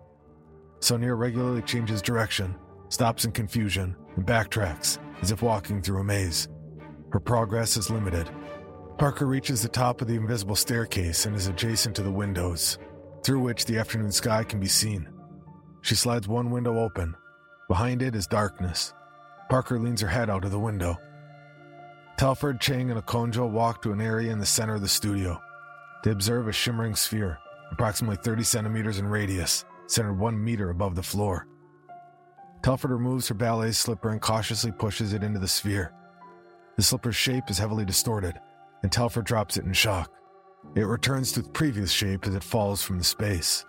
Saunier 0.81 1.19
regularly 1.19 1.61
changes 1.61 2.01
direction, 2.01 2.55
stops 2.89 3.27
in 3.27 3.33
confusion, 3.33 3.95
and 4.17 4.25
backtracks, 4.25 4.99
as 5.23 5.31
if 5.31 5.41
walking 5.41 5.81
through 5.81 6.01
a 6.01 6.05
maze. 6.05 6.49
Her 7.11 7.21
progress 7.21 7.77
is 7.77 7.91
limited. 7.91 8.29
Parker 8.99 9.27
reaches 9.27 9.63
the 9.63 9.69
top 9.69 10.03
of 10.03 10.09
the 10.09 10.17
invisible 10.17 10.57
staircase 10.57 11.25
and 11.25 11.35
is 11.35 11.47
adjacent 11.47 11.97
to 11.97 12.03
the 12.03 12.11
windows, 12.11 12.79
through 13.23 13.41
which 13.41 13.65
the 13.65 13.79
afternoon 13.79 14.13
sky 14.13 14.45
can 14.45 14.61
be 14.61 14.69
seen. 14.69 15.09
She 15.81 15.95
slides 15.95 16.29
one 16.29 16.51
window 16.51 16.79
open. 16.79 17.15
Behind 17.69 18.03
it 18.03 18.15
is 18.15 18.27
darkness. 18.27 18.93
Parker 19.49 19.79
leans 19.79 20.01
her 20.01 20.09
head 20.09 20.29
out 20.29 20.45
of 20.45 20.51
the 20.51 20.59
window. 20.59 20.97
Telford, 22.17 22.61
Chang, 22.61 22.91
and 22.91 23.03
Okonjo 23.03 23.51
walk 23.51 23.83
to 23.83 23.93
an 23.93 24.01
area 24.01 24.31
in 24.31 24.39
the 24.39 24.47
center 24.47 24.75
of 24.75 24.81
the 24.81 24.89
studio. 24.89 25.41
They 26.05 26.11
observe 26.11 26.49
a 26.49 26.53
shimmering 26.53 26.95
sphere, 26.95 27.39
approximately 27.71 28.17
30 28.17 28.43
centimeters 28.43 28.99
in 28.99 29.07
radius, 29.07 29.65
centered 29.87 30.19
one 30.19 30.43
meter 30.43 30.71
above 30.71 30.95
the 30.95 31.03
floor. 31.03 31.47
Telford 32.63 32.93
removes 32.93 33.27
her 33.29 33.35
ballet 33.35 33.73
slipper 33.73 34.11
and 34.11 34.21
cautiously 34.21 34.71
pushes 34.71 35.13
it 35.13 35.25
into 35.25 35.41
the 35.41 35.49
sphere. 35.49 35.93
The 36.77 36.83
slipper's 36.83 37.17
shape 37.17 37.51
is 37.51 37.59
heavily 37.59 37.85
distorted, 37.85 38.41
and 38.83 38.91
Telford 38.91 39.25
drops 39.25 39.57
it 39.57 39.65
in 39.65 39.73
shock. 39.73 40.11
It 40.77 40.83
returns 40.83 41.33
to 41.33 41.41
its 41.41 41.51
previous 41.53 41.91
shape 41.91 42.27
as 42.27 42.35
it 42.35 42.45
falls 42.45 42.83
from 42.83 42.99
the 42.99 43.05
space. 43.05 43.65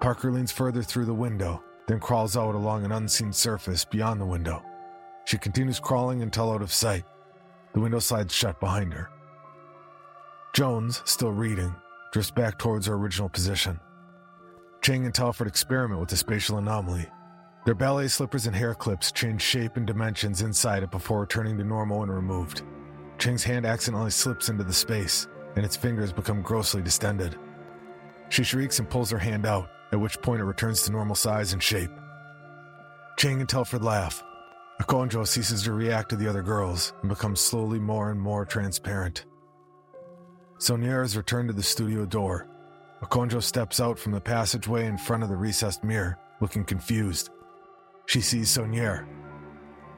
Parker 0.00 0.32
leans 0.32 0.50
further 0.50 0.82
through 0.82 1.04
the 1.04 1.14
window, 1.14 1.62
then 1.86 2.00
crawls 2.00 2.36
out 2.36 2.54
along 2.54 2.84
an 2.84 2.92
unseen 2.92 3.32
surface 3.32 3.84
beyond 3.84 4.20
the 4.20 4.26
window. 4.26 4.62
She 5.26 5.36
continues 5.36 5.78
crawling 5.78 6.22
until 6.22 6.52
out 6.52 6.62
of 6.62 6.72
sight. 6.72 7.04
The 7.74 7.80
window 7.80 7.98
slides 7.98 8.34
shut 8.34 8.60
behind 8.60 8.94
her. 8.94 9.10
Jones, 10.54 11.02
still 11.04 11.32
reading, 11.32 11.74
drifts 12.12 12.30
back 12.30 12.58
towards 12.58 12.86
her 12.86 12.94
original 12.94 13.28
position. 13.28 13.78
Chang 14.82 15.04
and 15.04 15.14
Telford 15.14 15.48
experiment 15.48 16.00
with 16.00 16.08
the 16.08 16.16
spatial 16.16 16.58
anomaly. 16.58 17.08
Their 17.64 17.74
ballet 17.74 18.08
slippers 18.08 18.46
and 18.46 18.54
hair 18.54 18.74
clips 18.74 19.10
change 19.10 19.40
shape 19.40 19.78
and 19.78 19.86
dimensions 19.86 20.42
inside 20.42 20.82
it 20.82 20.90
before 20.90 21.20
returning 21.20 21.56
to 21.56 21.64
normal 21.64 22.00
when 22.00 22.10
removed. 22.10 22.62
Chang's 23.18 23.42
hand 23.42 23.64
accidentally 23.64 24.10
slips 24.10 24.50
into 24.50 24.64
the 24.64 24.72
space, 24.72 25.28
and 25.56 25.64
its 25.64 25.76
fingers 25.76 26.12
become 26.12 26.42
grossly 26.42 26.82
distended. 26.82 27.38
She 28.28 28.44
shrieks 28.44 28.80
and 28.80 28.90
pulls 28.90 29.10
her 29.10 29.18
hand 29.18 29.46
out, 29.46 29.70
at 29.92 30.00
which 30.00 30.20
point 30.20 30.42
it 30.42 30.44
returns 30.44 30.82
to 30.82 30.92
normal 30.92 31.14
size 31.14 31.54
and 31.54 31.62
shape. 31.62 31.90
Chang 33.16 33.40
and 33.40 33.48
Telford 33.48 33.82
laugh. 33.82 34.22
Okonjo 34.82 35.26
ceases 35.26 35.62
to 35.62 35.72
react 35.72 36.10
to 36.10 36.16
the 36.16 36.28
other 36.28 36.42
girls 36.42 36.92
and 37.00 37.08
becomes 37.08 37.40
slowly 37.40 37.78
more 37.78 38.10
and 38.10 38.20
more 38.20 38.44
transparent. 38.44 39.24
Saunier 40.58 41.00
has 41.00 41.16
returned 41.16 41.48
to 41.48 41.54
the 41.54 41.62
studio 41.62 42.04
door. 42.04 42.46
Okonjo 43.02 43.42
steps 43.42 43.80
out 43.80 43.98
from 43.98 44.12
the 44.12 44.20
passageway 44.20 44.86
in 44.86 44.98
front 44.98 45.22
of 45.22 45.28
the 45.30 45.36
recessed 45.36 45.82
mirror, 45.82 46.18
looking 46.40 46.64
confused. 46.64 47.30
She 48.06 48.20
sees 48.20 48.48
Saunier. 48.48 49.06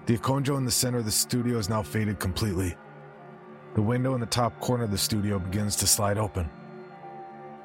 The 0.06 0.16
Okonjo 0.16 0.56
in 0.56 0.64
the 0.64 0.70
center 0.70 0.98
of 0.98 1.04
the 1.04 1.10
studio 1.10 1.58
is 1.58 1.68
now 1.68 1.82
faded 1.82 2.20
completely. 2.20 2.76
The 3.75 3.82
window 3.82 4.14
in 4.14 4.20
the 4.20 4.26
top 4.26 4.58
corner 4.60 4.84
of 4.84 4.90
the 4.90 4.98
studio 4.98 5.38
begins 5.38 5.76
to 5.76 5.86
slide 5.86 6.16
open. 6.16 6.48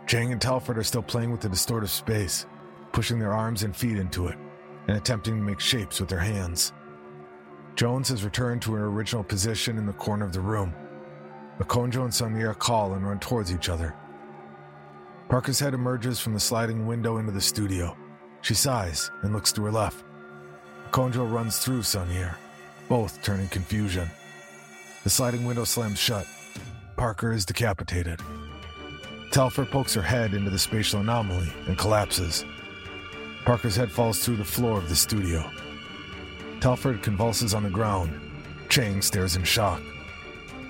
Chang 0.08 0.32
and 0.32 0.42
Telford 0.42 0.78
are 0.78 0.84
still 0.84 1.04
playing 1.04 1.32
with 1.32 1.42
the 1.42 1.48
distortive 1.48 1.90
space, 1.90 2.46
pushing 2.92 3.20
their 3.20 3.34
arms 3.34 3.64
and 3.64 3.76
feet 3.76 3.98
into 3.98 4.28
it, 4.28 4.38
and 4.88 4.98
attempting 4.98 5.36
to 5.36 5.42
make 5.42 5.60
shapes 5.60 6.00
with 6.00 6.10
their 6.10 6.20
hands. 6.20 6.74
Jones 7.76 8.10
has 8.10 8.24
returned 8.24 8.62
to 8.64 8.74
her 8.74 8.88
original 8.88 9.24
position 9.24 9.78
in 9.78 9.86
the 9.86 9.94
corner 9.94 10.26
of 10.26 10.34
the 10.34 10.42
room. 10.42 10.74
Okonjo 11.60 12.04
and 12.04 12.12
Saunier 12.12 12.58
call 12.58 12.94
and 12.94 13.08
run 13.08 13.20
towards 13.20 13.54
each 13.54 13.70
other. 13.70 13.96
Parker's 15.30 15.60
head 15.60 15.74
emerges 15.74 16.20
from 16.20 16.34
the 16.34 16.40
sliding 16.40 16.86
window 16.86 17.18
into 17.18 17.32
the 17.32 17.40
studio. 17.40 17.96
She 18.42 18.56
sighs 18.56 19.12
and 19.22 19.32
looks 19.32 19.54
to 19.54 19.64
her 19.64 19.72
left. 19.72 20.04
Okonjo 20.92 21.32
runs 21.32 21.58
through 21.58 21.84
Saunier, 21.84 22.36
both 22.90 23.22
turning 23.22 23.48
confusion. 23.48 24.10
The 25.06 25.10
sliding 25.10 25.46
window 25.46 25.64
slams 25.64 25.98
shut. 25.98 26.28
Parker 26.98 27.32
is 27.32 27.46
decapitated. 27.46 28.20
Telford 29.32 29.72
pokes 29.72 29.94
her 29.94 30.02
head 30.02 30.34
into 30.34 30.50
the 30.50 30.60
spatial 30.60 31.00
anomaly 31.00 31.48
and 31.66 31.78
collapses. 31.78 32.44
Parker's 33.46 33.78
head 33.78 33.90
falls 33.90 34.20
through 34.20 34.36
the 34.36 34.44
floor 34.44 34.78
of 34.78 34.90
the 34.90 34.96
studio. 34.96 35.50
Telford 36.60 37.02
convulses 37.02 37.54
on 37.54 37.64
the 37.64 37.70
ground. 37.70 38.12
Chang 38.68 39.02
stares 39.02 39.38
in 39.38 39.46
shock. 39.46 39.82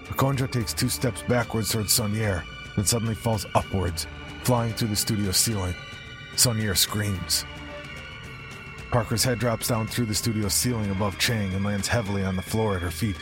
Okonjo 0.10 0.52
takes 0.52 0.72
two 0.72 0.90
steps 0.90 1.24
backwards 1.24 1.72
towards 1.72 1.98
Saunier, 1.98 2.44
then 2.76 2.86
suddenly 2.86 3.16
falls 3.16 3.48
upwards, 3.56 4.06
flying 4.44 4.74
through 4.74 4.90
the 4.90 4.96
studio 4.96 5.32
ceiling. 5.32 5.74
Saunier 6.36 6.78
screams. 6.78 7.44
Parker's 8.92 9.24
head 9.24 9.40
drops 9.40 9.70
down 9.70 9.88
through 9.88 10.08
the 10.08 10.14
studio 10.14 10.50
ceiling 10.50 10.92
above 10.92 11.18
Chang 11.18 11.54
and 11.54 11.64
lands 11.64 11.88
heavily 11.88 12.26
on 12.26 12.36
the 12.36 12.42
floor 12.42 12.76
at 12.76 12.82
her 12.82 12.92
feet. 12.92 13.16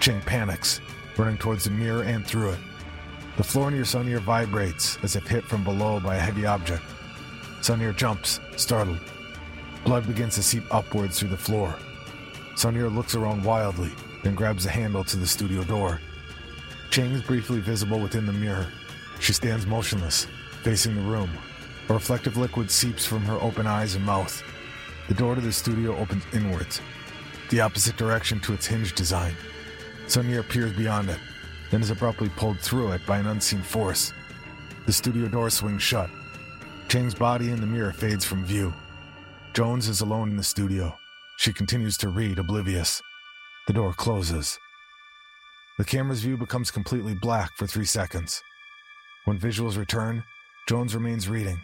Chang 0.00 0.20
panics, 0.22 0.80
running 1.16 1.38
towards 1.38 1.62
the 1.62 1.70
mirror 1.70 2.02
and 2.02 2.26
through 2.26 2.50
it. 2.50 2.58
The 3.36 3.44
floor 3.44 3.70
near 3.70 3.84
Saunier 3.84 4.18
vibrates 4.18 4.98
as 5.04 5.14
if 5.14 5.28
hit 5.28 5.44
from 5.44 5.62
below 5.62 6.00
by 6.00 6.16
a 6.16 6.20
heavy 6.20 6.44
object. 6.44 6.82
Saunier 7.60 7.96
jumps, 7.96 8.40
startled. 8.56 8.98
Blood 9.84 10.08
begins 10.08 10.34
to 10.34 10.42
seep 10.42 10.64
upwards 10.74 11.20
through 11.20 11.28
the 11.28 11.36
floor. 11.36 11.72
Saunier 12.56 12.92
looks 12.92 13.14
around 13.14 13.44
wildly, 13.44 13.92
then 14.24 14.34
grabs 14.34 14.64
the 14.64 14.70
handle 14.70 15.04
to 15.04 15.16
the 15.16 15.26
studio 15.26 15.62
door. 15.62 16.00
Chang 16.90 17.12
is 17.12 17.22
briefly 17.22 17.60
visible 17.60 18.00
within 18.00 18.26
the 18.26 18.32
mirror. 18.32 18.66
She 19.20 19.34
stands 19.34 19.66
motionless, 19.66 20.26
facing 20.64 20.96
the 20.96 21.02
room. 21.02 21.30
A 21.88 21.94
reflective 21.94 22.36
liquid 22.36 22.72
seeps 22.72 23.06
from 23.06 23.22
her 23.24 23.40
open 23.40 23.68
eyes 23.68 23.94
and 23.94 24.04
mouth. 24.04 24.42
The 25.08 25.14
door 25.14 25.34
to 25.34 25.40
the 25.40 25.52
studio 25.52 25.96
opens 25.96 26.24
inwards, 26.32 26.80
the 27.50 27.60
opposite 27.60 27.96
direction 27.96 28.40
to 28.40 28.54
its 28.54 28.66
hinge 28.66 28.94
design. 28.94 29.34
Saunier 30.06 30.40
appears 30.40 30.72
beyond 30.72 31.10
it, 31.10 31.18
then 31.70 31.82
is 31.82 31.90
abruptly 31.90 32.30
pulled 32.30 32.58
through 32.60 32.92
it 32.92 33.04
by 33.06 33.18
an 33.18 33.26
unseen 33.26 33.62
force. 33.62 34.12
The 34.86 34.92
studio 34.92 35.28
door 35.28 35.50
swings 35.50 35.82
shut. 35.82 36.10
Chang's 36.88 37.14
body 37.14 37.50
in 37.50 37.60
the 37.60 37.66
mirror 37.66 37.92
fades 37.92 38.24
from 38.24 38.44
view. 38.44 38.72
Jones 39.52 39.88
is 39.88 40.00
alone 40.00 40.30
in 40.30 40.36
the 40.36 40.42
studio. 40.42 40.96
She 41.38 41.52
continues 41.52 41.96
to 41.98 42.08
read, 42.08 42.38
oblivious. 42.38 43.02
The 43.66 43.72
door 43.72 43.92
closes. 43.92 44.58
The 45.78 45.84
camera's 45.84 46.22
view 46.22 46.36
becomes 46.36 46.70
completely 46.70 47.14
black 47.14 47.50
for 47.56 47.66
three 47.66 47.84
seconds. 47.84 48.42
When 49.24 49.38
visuals 49.38 49.76
return, 49.76 50.22
Jones 50.68 50.94
remains 50.94 51.28
reading. 51.28 51.60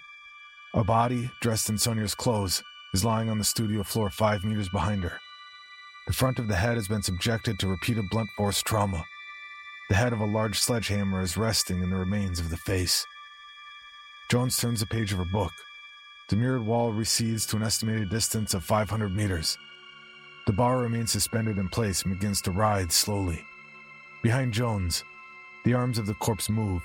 A 0.74 0.82
body, 0.82 1.30
dressed 1.40 1.68
in 1.68 1.76
Saunier's 1.76 2.14
clothes, 2.14 2.62
is 2.92 3.04
lying 3.04 3.28
on 3.28 3.38
the 3.38 3.44
studio 3.44 3.82
floor 3.82 4.10
five 4.10 4.44
meters 4.44 4.68
behind 4.68 5.02
her. 5.02 5.20
The 6.06 6.12
front 6.12 6.38
of 6.38 6.48
the 6.48 6.56
head 6.56 6.76
has 6.76 6.88
been 6.88 7.02
subjected 7.02 7.58
to 7.58 7.68
repeated 7.68 8.10
blunt 8.10 8.30
force 8.36 8.62
trauma. 8.62 9.04
The 9.88 9.96
head 9.96 10.12
of 10.12 10.20
a 10.20 10.24
large 10.24 10.58
sledgehammer 10.58 11.20
is 11.22 11.36
resting 11.36 11.82
in 11.82 11.90
the 11.90 11.96
remains 11.96 12.40
of 12.40 12.50
the 12.50 12.56
face. 12.56 13.06
Jones 14.30 14.56
turns 14.56 14.82
a 14.82 14.86
page 14.86 15.12
of 15.12 15.18
her 15.18 15.24
book. 15.24 15.52
The 16.28 16.36
mirrored 16.36 16.64
wall 16.64 16.92
recedes 16.92 17.44
to 17.46 17.56
an 17.56 17.62
estimated 17.62 18.10
distance 18.10 18.54
of 18.54 18.64
500 18.64 19.14
meters. 19.14 19.58
The 20.46 20.52
bar 20.52 20.78
remains 20.78 21.10
suspended 21.10 21.58
in 21.58 21.68
place 21.68 22.02
and 22.02 22.18
begins 22.18 22.40
to 22.42 22.50
writhe 22.50 22.92
slowly. 22.92 23.44
Behind 24.22 24.52
Jones, 24.52 25.04
the 25.64 25.74
arms 25.74 25.98
of 25.98 26.06
the 26.06 26.14
corpse 26.14 26.48
move, 26.48 26.82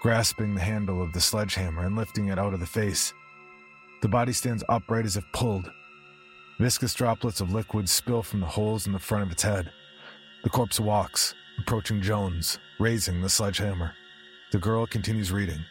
grasping 0.00 0.54
the 0.54 0.60
handle 0.60 1.02
of 1.02 1.12
the 1.12 1.20
sledgehammer 1.20 1.84
and 1.84 1.96
lifting 1.96 2.28
it 2.28 2.38
out 2.38 2.54
of 2.54 2.60
the 2.60 2.66
face. 2.66 3.14
The 4.00 4.08
body 4.08 4.32
stands 4.32 4.64
upright 4.68 5.04
as 5.04 5.16
if 5.16 5.24
pulled. 5.32 5.70
Viscous 6.60 6.94
droplets 6.94 7.40
of 7.40 7.52
liquid 7.52 7.88
spill 7.88 8.22
from 8.22 8.40
the 8.40 8.46
holes 8.46 8.86
in 8.86 8.92
the 8.92 8.98
front 8.98 9.24
of 9.24 9.32
its 9.32 9.42
head. 9.42 9.72
The 10.44 10.50
corpse 10.50 10.78
walks, 10.78 11.34
approaching 11.58 12.00
Jones, 12.02 12.58
raising 12.78 13.20
the 13.20 13.28
sledgehammer. 13.28 13.92
The 14.52 14.58
girl 14.58 14.86
continues 14.86 15.32
reading. 15.32 15.64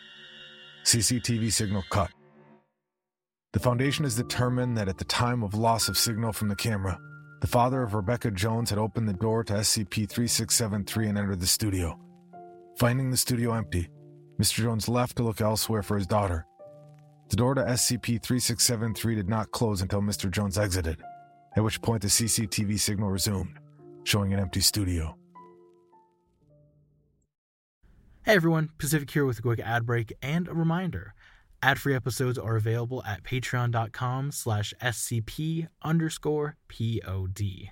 CCTV 0.83 1.51
signal 1.51 1.83
cut. 1.89 2.11
The 3.53 3.59
Foundation 3.59 4.03
has 4.03 4.15
determined 4.15 4.77
that 4.77 4.89
at 4.89 4.97
the 4.97 5.05
time 5.05 5.43
of 5.43 5.53
loss 5.53 5.89
of 5.89 5.97
signal 5.97 6.33
from 6.33 6.47
the 6.49 6.55
camera, 6.55 6.99
the 7.39 7.47
father 7.47 7.83
of 7.83 7.93
Rebecca 7.93 8.31
Jones 8.31 8.71
had 8.71 8.79
opened 8.79 9.07
the 9.07 9.13
door 9.13 9.43
to 9.43 9.53
SCP 9.53 10.09
3673 10.09 11.07
and 11.07 11.17
entered 11.17 11.39
the 11.39 11.47
studio. 11.47 11.99
Finding 12.79 13.11
the 13.11 13.17
studio 13.17 13.53
empty, 13.53 13.89
Mr. 14.41 14.63
Jones 14.63 14.89
left 14.89 15.17
to 15.17 15.23
look 15.23 15.39
elsewhere 15.39 15.83
for 15.83 15.97
his 15.97 16.07
daughter. 16.07 16.46
The 17.29 17.35
door 17.35 17.55
to 17.55 17.61
SCP 17.61 18.21
3673 18.21 19.15
did 19.15 19.29
not 19.29 19.51
close 19.51 19.81
until 19.81 20.01
Mr. 20.01 20.31
Jones 20.31 20.57
exited, 20.57 21.01
at 21.55 21.63
which 21.63 21.81
point 21.81 22.01
the 22.01 22.07
CCTV 22.07 22.79
signal 22.79 23.09
resumed, 23.09 23.57
showing 24.03 24.33
an 24.33 24.39
empty 24.39 24.61
studio. 24.61 25.17
Hey 28.23 28.35
everyone, 28.35 28.69
Pacific 28.77 29.09
here 29.09 29.25
with 29.25 29.39
a 29.39 29.41
quick 29.41 29.59
ad 29.59 29.85
break 29.85 30.13
and 30.21 30.47
a 30.47 30.53
reminder. 30.53 31.13
Ad-free 31.63 31.95
episodes 31.95 32.37
are 32.37 32.55
available 32.55 33.03
at 33.03 33.23
patreon.com 33.23 34.31
slash 34.31 34.73
scp 34.81 35.67
underscore 35.81 36.55
pod. 36.67 37.71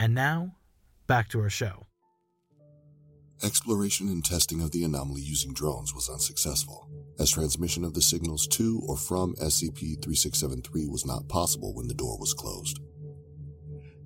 And 0.00 0.14
now, 0.14 0.56
back 1.06 1.28
to 1.28 1.40
our 1.40 1.50
show. 1.50 1.86
Exploration 3.42 4.08
and 4.08 4.24
testing 4.24 4.62
of 4.62 4.70
the 4.70 4.82
anomaly 4.82 5.20
using 5.20 5.52
drones 5.52 5.94
was 5.94 6.08
unsuccessful, 6.08 6.88
as 7.18 7.30
transmission 7.30 7.84
of 7.84 7.92
the 7.92 8.00
signals 8.00 8.46
to 8.48 8.82
or 8.88 8.96
from 8.96 9.34
SCP 9.34 10.02
3673 10.02 10.86
was 10.86 11.04
not 11.04 11.28
possible 11.28 11.74
when 11.74 11.86
the 11.86 11.94
door 11.94 12.18
was 12.18 12.32
closed. 12.32 12.80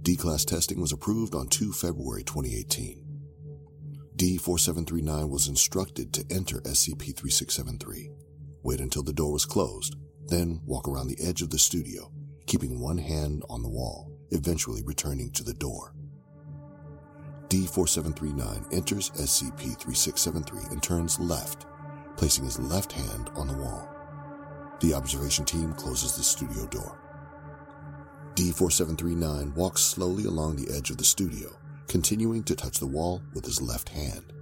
D 0.03 0.17
Class 0.17 0.45
testing 0.45 0.81
was 0.81 0.91
approved 0.91 1.35
on 1.35 1.47
2 1.47 1.73
February 1.73 2.25
2018. 2.25 3.05
D 4.17 4.37
4739 4.37 5.31
was 5.31 5.47
instructed 5.47 6.13
to 6.13 6.25
enter 6.29 6.61
SCP 6.63 7.17
3673, 7.17 8.11
wait 8.65 8.81
until 8.81 9.05
the 9.05 9.13
door 9.13 9.33
was 9.33 9.45
closed, 9.45 9.95
then 10.27 10.61
walk 10.67 10.89
around 10.89 11.07
the 11.07 11.25
edge 11.25 11.41
of 11.41 11.51
the 11.51 11.59
studio, 11.59 12.11
keeping 12.47 12.81
one 12.81 12.99
hand 12.99 13.45
on 13.49 13.63
the 13.63 13.69
wall, 13.69 14.14
eventually 14.35 14.83
returning 14.83 15.31
to 15.31 15.45
the 15.45 15.55
door. 15.55 15.95
D4739 17.49 18.75
enters 18.75 19.11
SCP 19.11 19.79
3673 19.79 20.73
and 20.73 20.83
turns 20.83 21.21
left, 21.21 21.67
placing 22.17 22.45
his 22.45 22.59
left 22.59 22.93
hand 22.93 23.31
on 23.37 23.47
the 23.47 23.55
wall. 23.57 23.89
The 24.81 24.95
observation 24.95 25.45
team 25.45 25.73
closes 25.75 26.17
the 26.17 26.23
studio 26.23 26.67
door. 26.67 26.99
D4739 28.35 29.55
walks 29.55 29.83
slowly 29.83 30.25
along 30.25 30.57
the 30.57 30.75
edge 30.75 30.91
of 30.91 30.97
the 30.97 31.05
studio, 31.05 31.49
continuing 31.87 32.43
to 32.45 32.57
touch 32.57 32.79
the 32.79 32.87
wall 32.87 33.23
with 33.35 33.45
his 33.45 33.63
left 33.63 33.89
hand. 33.89 34.33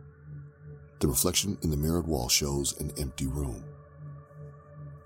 The 1.01 1.09
reflection 1.09 1.59
in 1.63 1.71
the 1.71 1.77
mirrored 1.77 2.07
wall 2.07 2.29
shows 2.29 2.81
an 2.81 2.93
empty 2.99 3.27
room. 3.27 3.65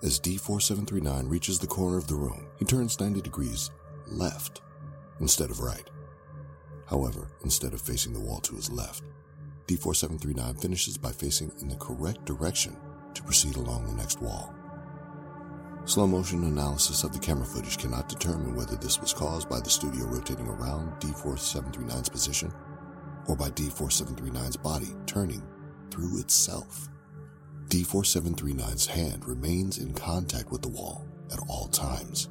As 0.02 0.20
D4739 0.20 1.28
reaches 1.28 1.58
the 1.58 1.66
corner 1.66 1.96
of 1.98 2.06
the 2.06 2.14
room, 2.14 2.46
he 2.58 2.64
turns 2.64 3.00
90 3.00 3.22
degrees 3.22 3.70
left 4.06 4.60
instead 5.20 5.50
of 5.50 5.60
right. 5.60 5.88
However, 6.88 7.28
instead 7.42 7.72
of 7.72 7.80
facing 7.80 8.12
the 8.12 8.20
wall 8.20 8.40
to 8.40 8.54
his 8.54 8.70
left, 8.70 9.02
D4739 9.66 10.60
finishes 10.60 10.96
by 10.96 11.10
facing 11.10 11.50
in 11.60 11.68
the 11.68 11.76
correct 11.76 12.24
direction 12.24 12.76
to 13.14 13.22
proceed 13.22 13.56
along 13.56 13.86
the 13.86 13.94
next 13.94 14.20
wall. 14.20 14.54
Slow 15.84 16.06
motion 16.06 16.44
analysis 16.44 17.04
of 17.04 17.12
the 17.12 17.18
camera 17.18 17.46
footage 17.46 17.78
cannot 17.78 18.08
determine 18.08 18.54
whether 18.56 18.76
this 18.76 19.00
was 19.00 19.12
caused 19.12 19.48
by 19.48 19.60
the 19.60 19.70
studio 19.70 20.04
rotating 20.06 20.48
around 20.48 21.00
D4739's 21.00 22.08
position 22.08 22.52
or 23.28 23.36
by 23.36 23.50
D4739's 23.50 24.56
body 24.56 24.94
turning 25.06 25.42
through 25.90 26.18
itself. 26.18 26.88
D4739's 27.68 28.86
hand 28.86 29.26
remains 29.26 29.78
in 29.78 29.92
contact 29.94 30.50
with 30.52 30.62
the 30.62 30.68
wall 30.68 31.06
at 31.32 31.40
all 31.48 31.68
times. 31.68 32.28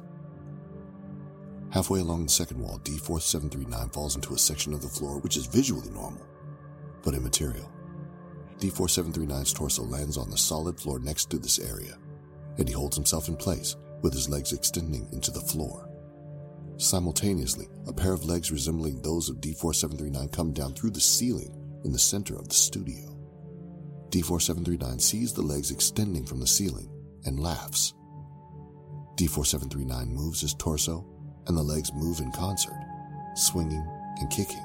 Halfway 1.76 2.00
along 2.00 2.22
the 2.22 2.30
second 2.30 2.58
wall, 2.58 2.80
D4739 2.84 3.92
falls 3.92 4.14
into 4.14 4.32
a 4.32 4.38
section 4.38 4.72
of 4.72 4.80
the 4.80 4.88
floor 4.88 5.18
which 5.18 5.36
is 5.36 5.44
visually 5.44 5.90
normal, 5.90 6.26
but 7.02 7.12
immaterial. 7.12 7.70
D4739's 8.60 9.52
torso 9.52 9.82
lands 9.82 10.16
on 10.16 10.30
the 10.30 10.38
solid 10.38 10.80
floor 10.80 10.98
next 10.98 11.28
to 11.28 11.38
this 11.38 11.58
area, 11.58 11.98
and 12.56 12.66
he 12.66 12.72
holds 12.72 12.96
himself 12.96 13.28
in 13.28 13.36
place 13.36 13.76
with 14.00 14.14
his 14.14 14.26
legs 14.26 14.54
extending 14.54 15.06
into 15.12 15.30
the 15.30 15.38
floor. 15.38 15.90
Simultaneously, 16.78 17.68
a 17.86 17.92
pair 17.92 18.14
of 18.14 18.24
legs 18.24 18.50
resembling 18.50 19.02
those 19.02 19.28
of 19.28 19.42
D4739 19.42 20.32
come 20.32 20.54
down 20.54 20.72
through 20.72 20.92
the 20.92 20.98
ceiling 20.98 21.54
in 21.84 21.92
the 21.92 21.98
center 21.98 22.36
of 22.36 22.48
the 22.48 22.54
studio. 22.54 23.14
D4739 24.08 24.98
sees 24.98 25.34
the 25.34 25.42
legs 25.42 25.70
extending 25.70 26.24
from 26.24 26.40
the 26.40 26.46
ceiling 26.46 26.88
and 27.26 27.38
laughs. 27.38 27.92
D4739 29.16 30.08
moves 30.08 30.40
his 30.40 30.54
torso 30.54 31.06
and 31.46 31.56
the 31.56 31.62
legs 31.62 31.92
move 31.92 32.20
in 32.20 32.32
concert, 32.32 32.78
swinging 33.34 33.86
and 34.18 34.30
kicking. 34.30 34.64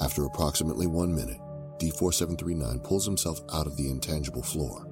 After 0.00 0.24
approximately 0.24 0.86
one 0.86 1.14
minute, 1.14 1.40
D4739 1.78 2.82
pulls 2.82 3.04
himself 3.04 3.40
out 3.52 3.66
of 3.66 3.76
the 3.76 3.90
intangible 3.90 4.42
floor. 4.42 4.86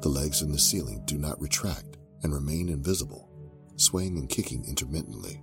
The 0.00 0.08
legs 0.08 0.42
in 0.42 0.52
the 0.52 0.58
ceiling 0.58 1.02
do 1.04 1.18
not 1.18 1.40
retract 1.40 1.98
and 2.22 2.32
remain 2.32 2.68
invisible, 2.68 3.28
swaying 3.76 4.18
and 4.18 4.28
kicking 4.28 4.64
intermittently. 4.64 5.42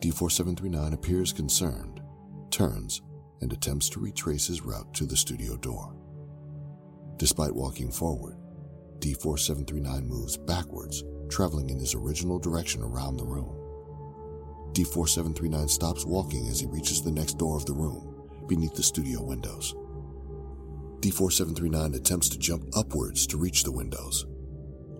D4739 0.00 0.92
appears 0.92 1.32
concerned, 1.32 2.02
turns, 2.50 3.02
and 3.40 3.52
attempts 3.52 3.88
to 3.90 4.00
retrace 4.00 4.46
his 4.46 4.62
route 4.62 4.92
to 4.94 5.06
the 5.06 5.16
studio 5.16 5.56
door. 5.56 5.94
Despite 7.16 7.54
walking 7.54 7.90
forward, 7.90 8.36
D4739 8.98 10.04
moves 10.04 10.36
backwards 10.36 11.04
traveling 11.34 11.68
in 11.68 11.80
his 11.80 11.96
original 11.96 12.38
direction 12.38 12.80
around 12.80 13.16
the 13.16 13.24
room. 13.24 13.56
D4739 14.72 15.68
stops 15.68 16.04
walking 16.04 16.46
as 16.46 16.60
he 16.60 16.66
reaches 16.66 17.02
the 17.02 17.10
next 17.10 17.38
door 17.38 17.56
of 17.56 17.66
the 17.66 17.72
room, 17.72 18.28
beneath 18.46 18.74
the 18.74 18.82
studio 18.84 19.20
windows. 19.20 19.74
D4739 21.00 21.96
attempts 21.96 22.28
to 22.28 22.38
jump 22.38 22.64
upwards 22.76 23.26
to 23.26 23.36
reach 23.36 23.64
the 23.64 23.72
windows. 23.72 24.26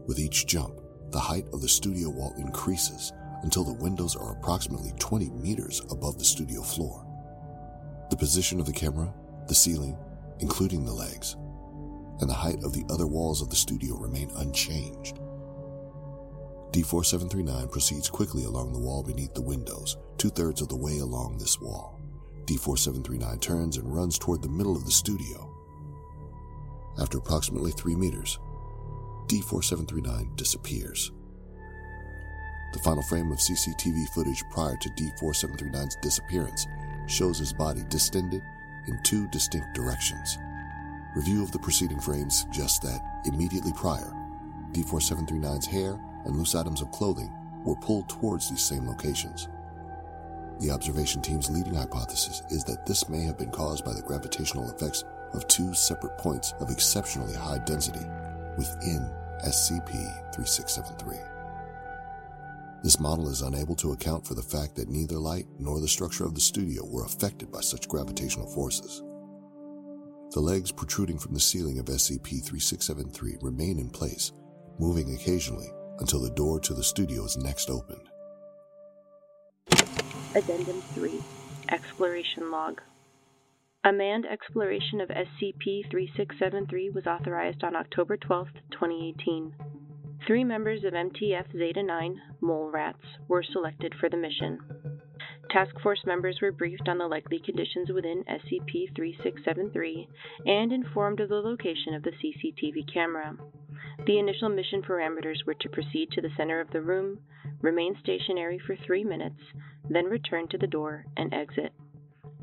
With 0.09 0.19
each 0.19 0.47
jump, 0.47 0.81
the 1.13 1.21
height 1.21 1.47
of 1.53 1.63
the 1.63 1.69
studio 1.69 2.11
wall 2.11 2.35
increases 2.37 3.13
until 3.43 3.63
the 3.63 3.73
windows 3.85 4.17
are 4.17 4.33
approximately 4.33 4.93
20 4.99 5.31
meters 5.31 5.83
above 5.91 6.19
the 6.19 6.25
studio 6.25 6.63
floor. 6.63 7.07
The 8.11 8.17
position 8.17 8.59
of 8.59 8.67
the 8.67 8.73
camera, 8.73 9.15
the 9.47 9.55
ceiling, 9.55 9.97
including 10.41 10.85
the 10.85 10.93
legs, 10.93 11.37
and 12.21 12.29
the 12.29 12.35
height 12.35 12.63
of 12.65 12.73
the 12.73 12.85
other 12.91 13.07
walls 13.07 13.41
of 13.41 13.51
the 13.51 13.57
studio 13.57 13.97
remain 13.97 14.31
unchanged. 14.37 15.21
D4739 16.75 17.71
proceeds 17.71 18.11
quickly 18.11 18.47
along 18.47 18.73
the 18.73 18.81
wall 18.81 19.05
beneath 19.05 19.33
the 19.33 19.41
windows, 19.41 19.97
two 20.19 20.29
thirds 20.29 20.61
of 20.61 20.69
the 20.69 20.75
way 20.75 20.99
along 20.99 21.39
this 21.39 21.61
wall. 21.61 22.01
D4739 22.47 23.41
turns 23.41 23.77
and 23.77 23.95
runs 23.95 24.19
toward 24.19 24.43
the 24.43 24.49
middle 24.49 24.75
of 24.75 24.85
the 24.85 24.91
studio. 24.91 25.55
After 26.99 27.19
approximately 27.19 27.71
three 27.71 27.95
meters, 27.95 28.41
D4739 29.29 30.35
disappears. 30.35 31.13
The 32.73 32.81
final 32.81 33.05
frame 33.05 33.31
of 33.31 33.39
CCTV 33.39 34.09
footage 34.09 34.43
prior 34.51 34.77
to 34.77 34.89
D4739's 34.91 35.97
disappearance 36.03 36.67
shows 37.07 37.39
his 37.39 37.53
body 37.53 37.83
distended 37.89 38.43
in 38.89 39.01
two 39.05 39.29
distinct 39.29 39.77
directions. 39.77 40.39
Review 41.15 41.45
of 41.45 41.53
the 41.53 41.61
preceding 41.61 42.01
frames 42.01 42.41
suggests 42.41 42.81
that, 42.81 43.01
immediately 43.27 43.73
prior, 43.75 44.13
D4739's 44.73 45.67
hair 45.67 46.01
and 46.25 46.37
loose 46.37 46.55
items 46.55 46.81
of 46.81 46.91
clothing 46.91 47.33
were 47.65 47.77
pulled 47.77 48.09
towards 48.09 48.49
these 48.49 48.63
same 48.63 48.87
locations. 48.87 49.49
The 50.61 50.71
observation 50.71 51.21
team's 51.21 51.51
leading 51.51 51.75
hypothesis 51.75 52.43
is 52.51 52.65
that 52.65 52.87
this 52.87 53.09
may 53.09 53.23
have 53.23 53.39
been 53.39 53.51
caused 53.51 53.85
by 53.85 53.93
the 53.93 54.03
gravitational 54.03 54.71
effects 54.71 55.05
of 55.33 55.47
two 55.49 55.75
separate 55.75 56.17
points 56.19 56.53
of 56.61 56.71
exceptionally 56.71 57.35
high 57.35 57.59
density 57.59 58.07
within 58.57 59.11
SCP 59.45 59.91
3673. 60.33 61.17
This 62.85 63.01
model 63.01 63.29
is 63.29 63.43
unable 63.43 63.75
to 63.77 63.93
account 63.93 64.27
for 64.27 64.35
the 64.35 64.43
fact 64.43 64.77
that 64.77 64.91
neither 64.91 65.17
light 65.17 65.47
nor 65.59 65.81
the 65.81 65.89
structure 65.89 66.25
of 66.25 66.35
the 66.35 66.41
studio 66.41 66.85
were 66.85 67.05
affected 67.05 67.51
by 67.51 67.61
such 67.61 67.89
gravitational 67.89 68.47
forces. 68.47 69.03
The 70.33 70.41
legs 70.41 70.71
protruding 70.71 71.19
from 71.19 71.35
the 71.35 71.41
ceiling 71.41 71.79
of 71.79 71.87
SCP 71.87 72.45
3673 72.45 73.39
remain 73.41 73.79
in 73.79 73.89
place, 73.89 74.33
moving 74.79 75.15
occasionally 75.15 75.69
until 75.99 76.21
the 76.21 76.31
door 76.31 76.61
to 76.61 76.75
the 76.75 76.83
studio 76.83 77.25
is 77.25 77.37
next 77.37 77.71
opened. 77.71 78.09
Addendum 80.35 80.83
3 80.95 81.23
Exploration 81.71 82.51
Log 82.51 82.81
A 83.85 83.93
manned 83.93 84.27
exploration 84.27 85.01
of 85.01 85.09
SCP 85.09 85.91
3673 85.91 86.91
was 86.91 87.07
authorized 87.07 87.63
on 87.63 87.77
October 87.77 88.17
12, 88.17 88.49
2018. 88.73 89.55
Three 90.27 90.43
members 90.43 90.85
of 90.85 90.95
MTF 90.95 91.53
Zeta 91.53 91.83
9, 91.83 92.21
Mole 92.41 92.71
Rats, 92.71 93.05
were 93.29 93.43
selected 93.43 93.95
for 94.01 94.09
the 94.09 94.17
mission. 94.17 94.59
Task 95.51 95.79
Force 95.83 96.03
members 96.05 96.39
were 96.43 96.51
briefed 96.51 96.89
on 96.89 96.99
the 96.99 97.07
likely 97.07 97.39
conditions 97.39 97.91
within 97.91 98.25
SCP 98.25 98.95
3673 98.97 100.09
and 100.47 100.73
informed 100.73 101.21
of 101.21 101.29
the 101.29 101.37
location 101.37 101.95
of 101.95 102.03
the 102.03 102.11
CCTV 102.11 102.93
camera. 102.93 103.37
The 104.07 104.19
initial 104.19 104.51
mission 104.51 104.83
parameters 104.83 105.47
were 105.47 105.55
to 105.55 105.69
proceed 105.71 106.11
to 106.11 106.21
the 106.21 106.31
center 106.37 106.61
of 106.61 106.71
the 106.71 106.83
room, 106.83 107.21
remain 107.63 107.97
stationary 108.03 108.59
for 108.59 108.77
three 108.77 109.03
minutes, 109.03 109.41
then 109.89 110.05
return 110.05 110.47
to 110.49 110.59
the 110.59 110.67
door 110.67 111.07
and 111.17 111.33
exit. 111.33 111.73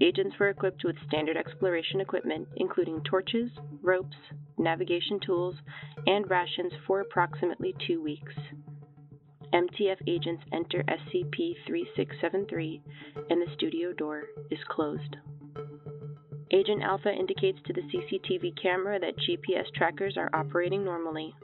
Agents 0.02 0.36
were 0.39 0.50
equipped 0.50 0.84
with 0.84 0.95
standard 1.08 1.38
exploration 1.38 2.02
equipment, 2.02 2.47
including 2.56 3.04
torches, 3.04 3.52
ropes, 3.84 4.17
navigation 4.58 5.19
tools, 5.19 5.56
and 6.08 6.28
rations 6.28 6.74
for 6.88 7.02
approximately 7.02 7.76
two 7.86 8.02
weeks. 8.02 8.34
MTF 9.54 9.97
agents 10.08 10.43
enter 10.52 10.84
SCP 10.84 11.56
3673 11.67 12.82
and 13.30 13.39
the 13.39 13.54
studio 13.54 13.93
door 13.93 14.24
is 14.50 14.60
closed. 14.67 15.17
Agent 16.50 16.82
Alpha 16.82 17.13
indicates 17.13 17.60
to 17.65 17.74
the 17.74 17.82
CCTV 17.82 18.60
camera 18.60 19.00
that 19.00 19.17
GPS 19.17 19.71
trackers 19.76 20.17
are 20.17 20.30
operating 20.34 20.84
normally. 20.84 21.36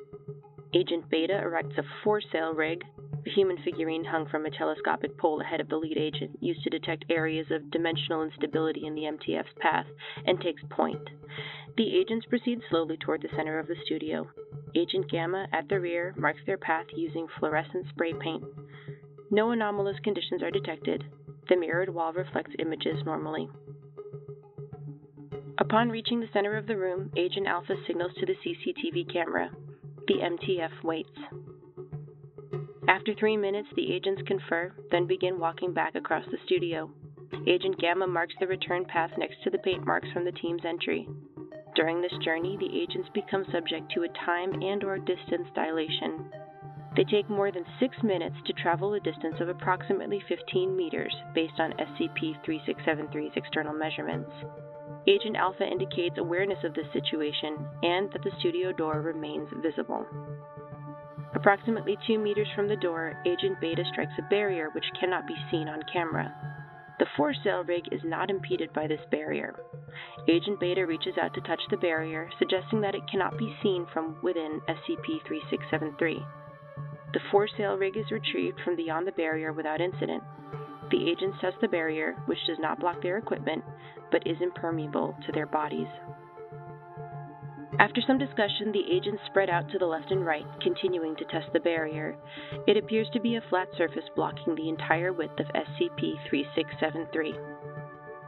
Agent 0.74 1.10
Beta 1.10 1.34
erects 1.34 1.78
a 1.78 1.84
foresail 2.04 2.54
rig, 2.54 2.84
a 3.26 3.30
human 3.30 3.58
figurine 3.64 4.04
hung 4.04 4.28
from 4.28 4.46
a 4.46 4.52
telescopic 4.52 5.18
pole 5.18 5.40
ahead 5.40 5.62
of 5.62 5.70
the 5.70 5.78
lead 5.78 5.98
agent, 5.98 6.32
used 6.42 6.62
to 6.64 6.70
detect 6.70 7.06
areas 7.10 7.48
of 7.52 7.72
dimensional 7.72 8.24
instability 8.24 8.86
in 8.86 8.94
the 8.94 9.04
MTF's 9.04 9.54
path, 9.60 9.86
and 10.26 10.42
takes 10.42 10.62
point. 10.70 11.10
The 11.78 11.96
agents 11.96 12.26
proceed 12.26 12.60
slowly 12.70 12.98
toward 12.98 13.22
the 13.22 13.30
center 13.36 13.60
of 13.60 13.68
the 13.68 13.76
studio. 13.86 14.30
Agent 14.76 15.10
Gamma, 15.10 15.48
at 15.54 15.70
the 15.70 15.80
rear, 15.80 16.14
marks 16.18 16.42
their 16.46 16.58
path 16.58 16.88
using 16.94 17.28
fluorescent 17.40 17.88
spray 17.90 18.14
paint. 18.14 18.44
No 19.32 19.52
anomalous 19.52 20.00
conditions 20.04 20.44
are 20.44 20.52
detected. 20.52 21.04
The 21.48 21.56
mirrored 21.56 21.94
wall 21.94 22.12
reflects 22.14 22.56
images 22.60 23.04
normally. 23.06 23.50
Upon 25.60 25.90
reaching 25.90 26.20
the 26.20 26.30
center 26.34 26.58
of 26.58 26.68
the 26.68 26.78
room, 26.78 27.12
Agent 27.16 27.48
Alpha 27.48 27.76
signals 27.86 28.12
to 28.20 28.26
the 28.26 28.36
CCTV 28.36 29.12
camera. 29.12 29.50
The 30.08 30.16
MTF 30.16 30.84
waits. 30.84 31.20
After 32.88 33.14
three 33.14 33.36
minutes, 33.36 33.68
the 33.76 33.94
agents 33.94 34.22
confer, 34.26 34.74
then 34.90 35.06
begin 35.06 35.38
walking 35.38 35.74
back 35.74 35.96
across 35.96 36.24
the 36.32 36.38
studio. 36.46 36.90
Agent 37.46 37.78
Gamma 37.78 38.08
marks 38.08 38.34
the 38.40 38.48
return 38.48 38.86
path 38.86 39.12
next 39.18 39.44
to 39.44 39.50
the 39.50 39.58
paint 39.58 39.86
marks 39.86 40.08
from 40.14 40.24
the 40.24 40.32
team's 40.32 40.64
entry. 40.64 41.10
During 41.76 42.02
this 42.02 42.18
journey, 42.24 42.56
the 42.58 42.80
agents 42.82 43.10
become 43.14 43.46
subject 43.52 43.92
to 43.92 44.04
a 44.04 44.26
time 44.26 44.54
and 44.64 44.82
or 44.86 44.98
distance 44.98 45.50
dilation. 45.54 46.32
They 46.96 47.04
take 47.04 47.30
more 47.30 47.52
than 47.52 47.66
6 47.78 47.98
minutes 48.02 48.38
to 48.46 48.54
travel 48.54 48.94
a 48.94 49.02
distance 49.02 49.36
of 49.42 49.50
approximately 49.50 50.24
15 50.30 50.76
meters 50.76 51.14
based 51.36 51.60
on 51.60 51.74
SCP-3673's 51.74 53.36
external 53.36 53.74
measurements. 53.74 54.32
Agent 55.08 55.38
Alpha 55.38 55.66
indicates 55.66 56.18
awareness 56.18 56.64
of 56.66 56.74
this 56.74 56.88
situation 56.92 57.58
and 57.82 58.12
that 58.12 58.24
the 58.24 58.32
studio 58.40 58.74
door 58.74 59.02
remains 59.02 59.48
visible. 59.62 60.06
Approximately 61.34 61.98
2 62.08 62.20
meters 62.20 62.48
from 62.56 62.68
the 62.68 62.76
door, 62.76 63.22
Agent 63.26 63.60
Beta 63.62 63.84
strikes 63.92 64.14
a 64.18 64.30
barrier 64.30 64.70
which 64.74 64.86
cannot 65.00 65.26
be 65.28 65.36
seen 65.50 65.70
on 65.70 65.82
camera. 65.92 66.34
The 67.00 67.06
foresail 67.16 67.64
rig 67.64 67.84
is 67.92 68.02
not 68.04 68.30
impeded 68.30 68.74
by 68.74 68.88
this 68.88 69.00
barrier. 69.12 69.56
Agent 70.28 70.60
Beta 70.60 70.86
reaches 70.86 71.18
out 71.22 71.34
to 71.36 71.42
touch 71.42 71.62
the 71.70 71.78
barrier, 71.78 72.30
suggesting 72.40 72.82
that 72.82 72.96
it 72.96 73.08
cannot 73.10 73.38
be 73.38 73.56
seen 73.62 73.86
from 73.94 74.18
within 74.24 74.62
SCP 74.68 75.24
3673. 75.28 76.26
The 77.14 77.20
foresail 77.32 77.78
rig 77.78 77.96
is 77.96 78.12
retrieved 78.12 78.60
from 78.66 78.76
beyond 78.76 79.08
the 79.08 79.12
barrier 79.12 79.54
without 79.54 79.80
incident. 79.80 80.24
The 80.92 81.10
agents 81.10 81.38
test 81.42 81.58
the 81.62 81.68
barrier, 81.68 82.16
which 82.26 82.46
does 82.48 82.60
not 82.60 82.80
block 82.80 83.02
their 83.02 83.18
equipment, 83.18 83.64
but 84.12 84.26
is 84.26 84.38
impermeable 84.42 85.16
to 85.26 85.32
their 85.32 85.46
bodies. 85.46 85.88
After 87.80 88.02
some 88.02 88.18
discussion, 88.18 88.72
the 88.72 88.90
agents 88.92 89.22
spread 89.28 89.50
out 89.50 89.70
to 89.70 89.78
the 89.78 89.86
left 89.86 90.10
and 90.10 90.26
right, 90.26 90.46
continuing 90.62 91.16
to 91.18 91.26
test 91.26 91.52
the 91.54 91.60
barrier. 91.60 92.16
It 92.66 92.78
appears 92.78 93.08
to 93.14 93.20
be 93.20 93.36
a 93.36 93.44
flat 93.50 93.68
surface 93.78 94.06
blocking 94.16 94.56
the 94.56 94.70
entire 94.70 95.14
width 95.14 95.40
of 95.40 95.46
SCP 95.48 96.16
3673. 96.30 97.36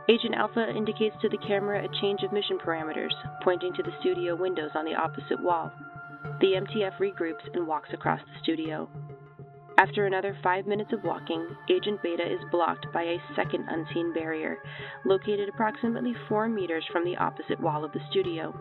Agent 0.10 0.36
Alpha 0.36 0.70
indicates 0.70 1.16
to 1.22 1.30
the 1.30 1.38
camera 1.48 1.84
a 1.84 2.02
change 2.02 2.22
of 2.24 2.34
mission 2.34 2.58
parameters, 2.58 3.14
pointing 3.44 3.74
to 3.74 3.84
the 3.84 3.94
studio 4.02 4.36
windows 4.36 4.72
on 4.76 4.86
the 4.86 4.96
opposite 4.96 5.42
wall. 5.42 5.72
The 6.42 6.54
MTF 6.54 6.98
regroups 6.98 7.48
and 7.54 7.66
walks 7.66 7.90
across 7.94 8.20
the 8.22 8.40
studio. 8.44 8.90
After 9.80 10.06
another 10.06 10.36
five 10.44 10.68
minutes 10.68 10.92
of 10.92 11.06
walking, 11.06 11.56
Agent 11.70 12.04
Beta 12.04 12.30
is 12.30 12.42
blocked 12.52 12.92
by 12.92 13.04
a 13.04 13.22
second 13.34 13.66
unseen 13.70 14.12
barrier, 14.12 14.58
located 15.06 15.48
approximately 15.48 16.14
four 16.28 16.50
meters 16.50 16.84
from 16.92 17.06
the 17.06 17.16
opposite 17.16 17.62
wall 17.62 17.86
of 17.86 17.94
the 17.94 18.02
studio. 18.10 18.54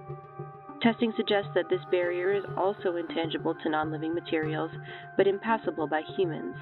Testing 0.80 1.12
suggests 1.16 1.50
that 1.56 1.68
this 1.68 1.80
barrier 1.90 2.34
is 2.34 2.44
also 2.56 2.94
intangible 2.94 3.52
to 3.56 3.68
non 3.68 3.90
living 3.90 4.14
materials, 4.14 4.70
but 5.16 5.26
impassable 5.26 5.88
by 5.88 6.02
humans. 6.16 6.54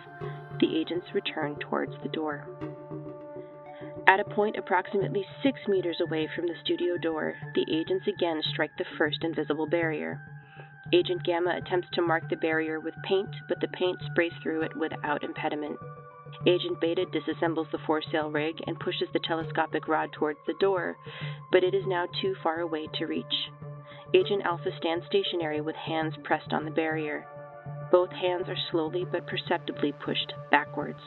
The 0.59 0.75
agents 0.75 1.07
return 1.13 1.57
towards 1.57 1.93
the 2.03 2.09
door. 2.09 2.47
At 4.07 4.21
a 4.21 4.25
point 4.25 4.57
approximately 4.57 5.27
six 5.43 5.61
meters 5.69 6.01
away 6.01 6.31
from 6.35 6.47
the 6.47 6.57
studio 6.65 6.97
door, 6.97 7.35
the 7.55 7.67
agents 7.71 8.07
again 8.07 8.41
strike 8.53 8.75
the 8.79 8.87
first 8.97 9.23
invisible 9.23 9.67
barrier. 9.67 10.19
Agent 10.93 11.25
Gamma 11.25 11.57
attempts 11.57 11.89
to 11.95 12.03
mark 12.03 12.29
the 12.31 12.37
barrier 12.37 12.79
with 12.79 12.95
paint, 13.03 13.29
but 13.49 13.61
the 13.61 13.69
paint 13.69 13.99
sprays 14.11 14.33
through 14.43 14.63
it 14.63 14.77
without 14.77 15.25
impediment. 15.25 15.79
Agent 16.47 16.81
Beta 16.81 17.05
disassembles 17.07 17.71
the 17.73 17.79
foresail 17.87 18.31
rig 18.31 18.55
and 18.67 18.79
pushes 18.79 19.09
the 19.13 19.21
telescopic 19.27 19.89
rod 19.89 20.13
towards 20.13 20.39
the 20.47 20.55
door, 20.61 20.97
but 21.51 21.65
it 21.65 21.75
is 21.75 21.87
now 21.87 22.07
too 22.21 22.37
far 22.43 22.61
away 22.61 22.87
to 22.95 23.07
reach. 23.07 23.51
Agent 24.15 24.43
Alpha 24.45 24.71
stands 24.79 25.05
stationary 25.07 25.61
with 25.61 25.75
hands 25.75 26.15
pressed 26.23 26.53
on 26.53 26.65
the 26.65 26.71
barrier. 26.71 27.27
Both 27.91 28.11
hands 28.11 28.49
are 28.49 28.57
slowly 28.71 29.05
but 29.05 29.27
perceptibly 29.27 29.93
pushed 29.93 30.33
backwards. 30.53 31.01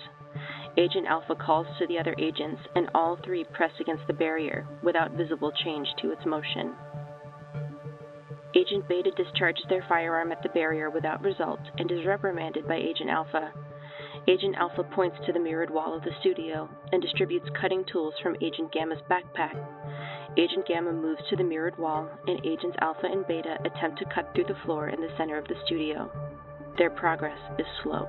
Agent 0.78 1.08
Alpha 1.08 1.36
calls 1.36 1.68
to 1.78 1.88
the 1.88 1.98
other 1.98 2.16
agents, 2.20 2.62
and 2.76 2.90
all 2.94 3.18
three 3.24 3.46
press 3.46 3.72
against 3.80 4.06
the 4.08 4.14
barrier 4.14 4.68
without 4.84 5.12
visible 5.12 5.52
change 5.64 5.88
to 6.02 6.12
its 6.12 6.26
motion. 6.26 6.76
Agent 8.56 8.88
Beta 8.88 9.12
discharges 9.12 9.66
their 9.70 9.86
firearm 9.88 10.32
at 10.32 10.42
the 10.42 10.50
barrier 10.50 10.90
without 10.90 11.22
result 11.22 11.60
and 11.78 11.92
is 11.92 12.06
reprimanded 12.06 12.68
by 12.68 12.76
Agent 12.76 13.10
Alpha. 13.10 13.54
Agent 14.28 14.56
Alpha 14.58 14.84
points 14.84 15.18
to 15.26 15.34
the 15.34 15.40
mirrored 15.40 15.70
wall 15.70 15.96
of 15.96 16.04
the 16.04 16.12
studio 16.20 16.68
and 16.92 17.02
distributes 17.02 17.48
cutting 17.62 17.86
tools 17.92 18.14
from 18.24 18.36
Agent 18.42 18.72
Gamma's 18.72 19.02
backpack. 19.10 19.56
Agent 20.38 20.68
Gamma 20.68 20.92
moves 20.92 21.22
to 21.30 21.36
the 21.36 21.44
mirrored 21.44 21.78
wall, 21.78 22.10
and 22.28 22.44
Agents 22.46 22.78
Alpha 22.82 23.06
and 23.06 23.26
Beta 23.28 23.58
attempt 23.66 24.00
to 24.00 24.14
cut 24.14 24.30
through 24.34 24.46
the 24.46 24.60
floor 24.66 24.90
in 24.90 25.00
the 25.00 25.14
center 25.18 25.38
of 25.38 25.48
the 25.48 25.56
studio. 25.66 26.10
Their 26.78 26.90
progress 26.90 27.40
is 27.60 27.66
slow. 27.84 28.08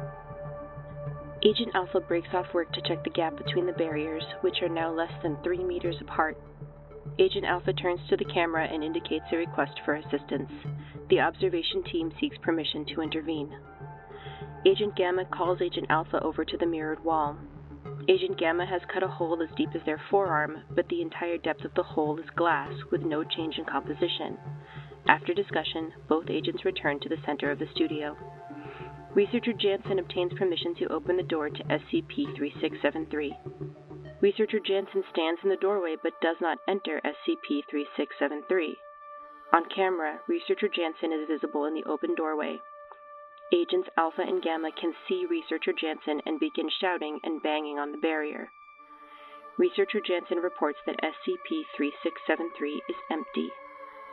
Agent 1.43 1.71
Alpha 1.75 2.01
breaks 2.01 2.29
off 2.35 2.53
work 2.53 2.73
to 2.73 2.83
check 2.83 3.03
the 3.05 3.11
gap 3.11 3.37
between 3.37 3.67
the 3.67 3.73
barriers, 3.73 4.25
which 4.43 4.63
are 4.63 4.69
now 4.69 4.91
less 4.91 5.13
than 5.23 5.39
3 5.43 5.65
meters 5.65 5.97
apart. 6.01 6.37
Agent 7.21 7.45
Alpha 7.45 7.75
turns 7.75 8.01
to 8.09 8.17
the 8.17 8.25
camera 8.25 8.65
and 8.65 8.83
indicates 8.83 9.27
a 9.31 9.37
request 9.37 9.79
for 9.85 9.95
assistance. 9.95 10.51
The 11.11 11.21
observation 11.21 11.85
team 11.85 12.11
seeks 12.19 12.39
permission 12.39 12.87
to 12.87 13.03
intervene. 13.03 13.53
Agent 14.65 14.97
Gamma 14.97 15.27
calls 15.27 15.61
Agent 15.61 15.87
Alpha 15.91 16.23
over 16.23 16.47
to 16.47 16.57
the 16.57 16.65
mirrored 16.65 17.05
wall. 17.05 17.37
Agent 18.09 18.39
Gamma 18.39 18.65
has 18.65 18.81
cut 18.91 19.03
a 19.03 19.09
hole 19.09 19.43
as 19.43 19.55
deep 19.55 19.69
as 19.75 19.83
their 19.85 20.01
forearm, 20.11 20.63
but 20.75 20.89
the 20.89 21.03
entire 21.03 21.37
depth 21.37 21.63
of 21.67 21.75
the 21.75 21.83
hole 21.83 22.19
is 22.19 22.31
glass 22.37 22.73
with 22.91 23.03
no 23.03 23.23
change 23.23 23.59
in 23.59 23.67
composition. 23.67 24.39
After 25.07 25.35
discussion, 25.35 25.93
both 26.09 26.31
agents 26.31 26.65
return 26.65 27.01
to 27.01 27.09
the 27.11 27.21
center 27.27 27.51
of 27.51 27.59
the 27.59 27.69
studio. 27.75 28.17
Researcher 29.15 29.53
Jansen 29.53 29.99
obtains 29.99 30.33
permission 30.39 30.75
to 30.77 30.87
open 30.87 31.19
the 31.19 31.23
door 31.23 31.51
to 31.51 31.65
SCP 31.65 32.35
3673. 32.35 33.37
Researcher 34.21 34.61
Jansen 34.61 35.03
stands 35.11 35.41
in 35.43 35.49
the 35.49 35.57
doorway 35.57 35.97
but 36.03 36.21
does 36.21 36.37
not 36.43 36.59
enter 36.69 37.01
SCP 37.01 37.65
3673. 37.71 38.77
On 39.53 39.65
camera, 39.75 40.21
Researcher 40.29 40.69
Jansen 40.69 41.11
is 41.13 41.27
visible 41.27 41.65
in 41.65 41.75
the 41.75 41.85
open 41.89 42.15
doorway. 42.15 42.61
Agents 43.53 43.89
Alpha 43.97 44.21
and 44.21 44.43
Gamma 44.43 44.71
can 44.79 44.93
see 45.09 45.25
Researcher 45.29 45.73
Jansen 45.73 46.21
and 46.27 46.39
begin 46.39 46.69
shouting 46.81 47.19
and 47.25 47.43
banging 47.43 47.79
on 47.79 47.93
the 47.93 47.99
barrier. 47.99 48.51
Researcher 49.59 50.01
Jansen 50.07 50.39
reports 50.39 50.79
that 50.87 51.01
SCP 51.03 51.65
3673 51.77 52.83
is 52.89 52.97
empty. 53.11 53.49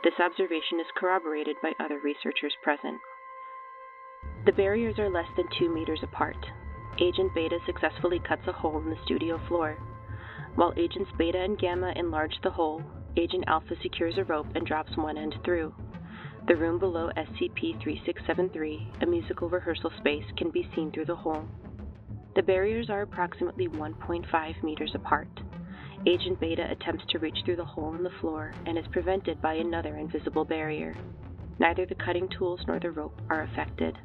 This 0.02 0.18
observation 0.18 0.80
is 0.80 0.86
corroborated 0.96 1.56
by 1.62 1.72
other 1.78 2.00
researchers 2.02 2.54
present. 2.62 2.98
The 4.46 4.52
barriers 4.52 4.98
are 4.98 5.10
less 5.10 5.28
than 5.36 5.46
2 5.58 5.68
meters 5.68 6.00
apart. 6.02 6.46
Agent 6.98 7.34
Beta 7.34 7.58
successfully 7.64 8.18
cuts 8.18 8.48
a 8.48 8.52
hole 8.52 8.78
in 8.78 8.90
the 8.90 8.98
studio 9.04 9.38
floor. 9.46 9.76
While 10.58 10.74
Agents 10.76 11.12
Beta 11.16 11.38
and 11.38 11.56
Gamma 11.56 11.92
enlarge 11.94 12.34
the 12.42 12.50
hole, 12.50 12.82
Agent 13.16 13.44
Alpha 13.46 13.76
secures 13.80 14.18
a 14.18 14.24
rope 14.24 14.48
and 14.56 14.66
drops 14.66 14.90
one 14.96 15.16
end 15.16 15.36
through. 15.44 15.72
The 16.48 16.56
room 16.56 16.80
below 16.80 17.12
SCP 17.16 17.80
3673, 17.80 18.94
a 19.02 19.06
musical 19.06 19.48
rehearsal 19.48 19.92
space, 20.00 20.24
can 20.36 20.50
be 20.50 20.68
seen 20.74 20.90
through 20.90 21.04
the 21.04 21.14
hole. 21.14 21.44
The 22.34 22.42
barriers 22.42 22.90
are 22.90 23.02
approximately 23.02 23.68
1.5 23.68 24.62
meters 24.64 24.90
apart. 24.96 25.28
Agent 26.08 26.40
Beta 26.40 26.68
attempts 26.68 27.04
to 27.10 27.20
reach 27.20 27.38
through 27.44 27.54
the 27.54 27.64
hole 27.64 27.94
in 27.94 28.02
the 28.02 28.10
floor 28.20 28.52
and 28.66 28.76
is 28.76 28.84
prevented 28.90 29.40
by 29.40 29.54
another 29.54 29.96
invisible 29.96 30.44
barrier. 30.44 30.96
Neither 31.60 31.86
the 31.86 31.94
cutting 31.94 32.28
tools 32.36 32.58
nor 32.66 32.80
the 32.80 32.90
rope 32.90 33.20
are 33.30 33.42
affected. 33.44 33.96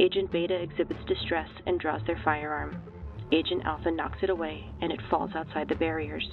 Agent 0.00 0.32
Beta 0.32 0.54
exhibits 0.54 1.04
distress 1.06 1.50
and 1.66 1.78
draws 1.78 2.00
their 2.06 2.18
firearm. 2.24 2.78
Agent 3.32 3.62
Alpha 3.64 3.90
knocks 3.90 4.18
it 4.22 4.30
away 4.30 4.64
and 4.80 4.92
it 4.92 5.00
falls 5.10 5.30
outside 5.34 5.68
the 5.68 5.74
barriers. 5.74 6.26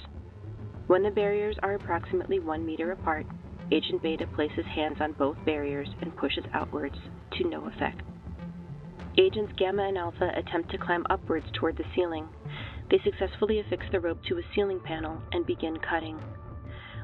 When 0.86 1.02
the 1.02 1.10
barriers 1.10 1.56
are 1.62 1.74
approximately 1.74 2.38
one 2.38 2.64
meter 2.64 2.92
apart, 2.92 3.26
Agent 3.72 4.02
Beta 4.02 4.26
places 4.28 4.64
hands 4.74 4.98
on 5.00 5.12
both 5.18 5.36
barriers 5.44 5.88
and 6.02 6.14
pushes 6.16 6.44
outwards, 6.52 6.94
to 7.32 7.48
no 7.48 7.66
effect. 7.66 8.00
Agents 9.18 9.52
Gamma 9.56 9.88
and 9.88 9.98
Alpha 9.98 10.30
attempt 10.36 10.70
to 10.70 10.78
climb 10.78 11.04
upwards 11.10 11.46
toward 11.54 11.76
the 11.76 11.84
ceiling. 11.96 12.26
They 12.90 13.00
successfully 13.02 13.58
affix 13.58 13.86
the 13.90 14.00
rope 14.00 14.18
to 14.28 14.38
a 14.38 14.42
ceiling 14.54 14.80
panel 14.84 15.20
and 15.32 15.46
begin 15.46 15.76
cutting. 15.78 16.20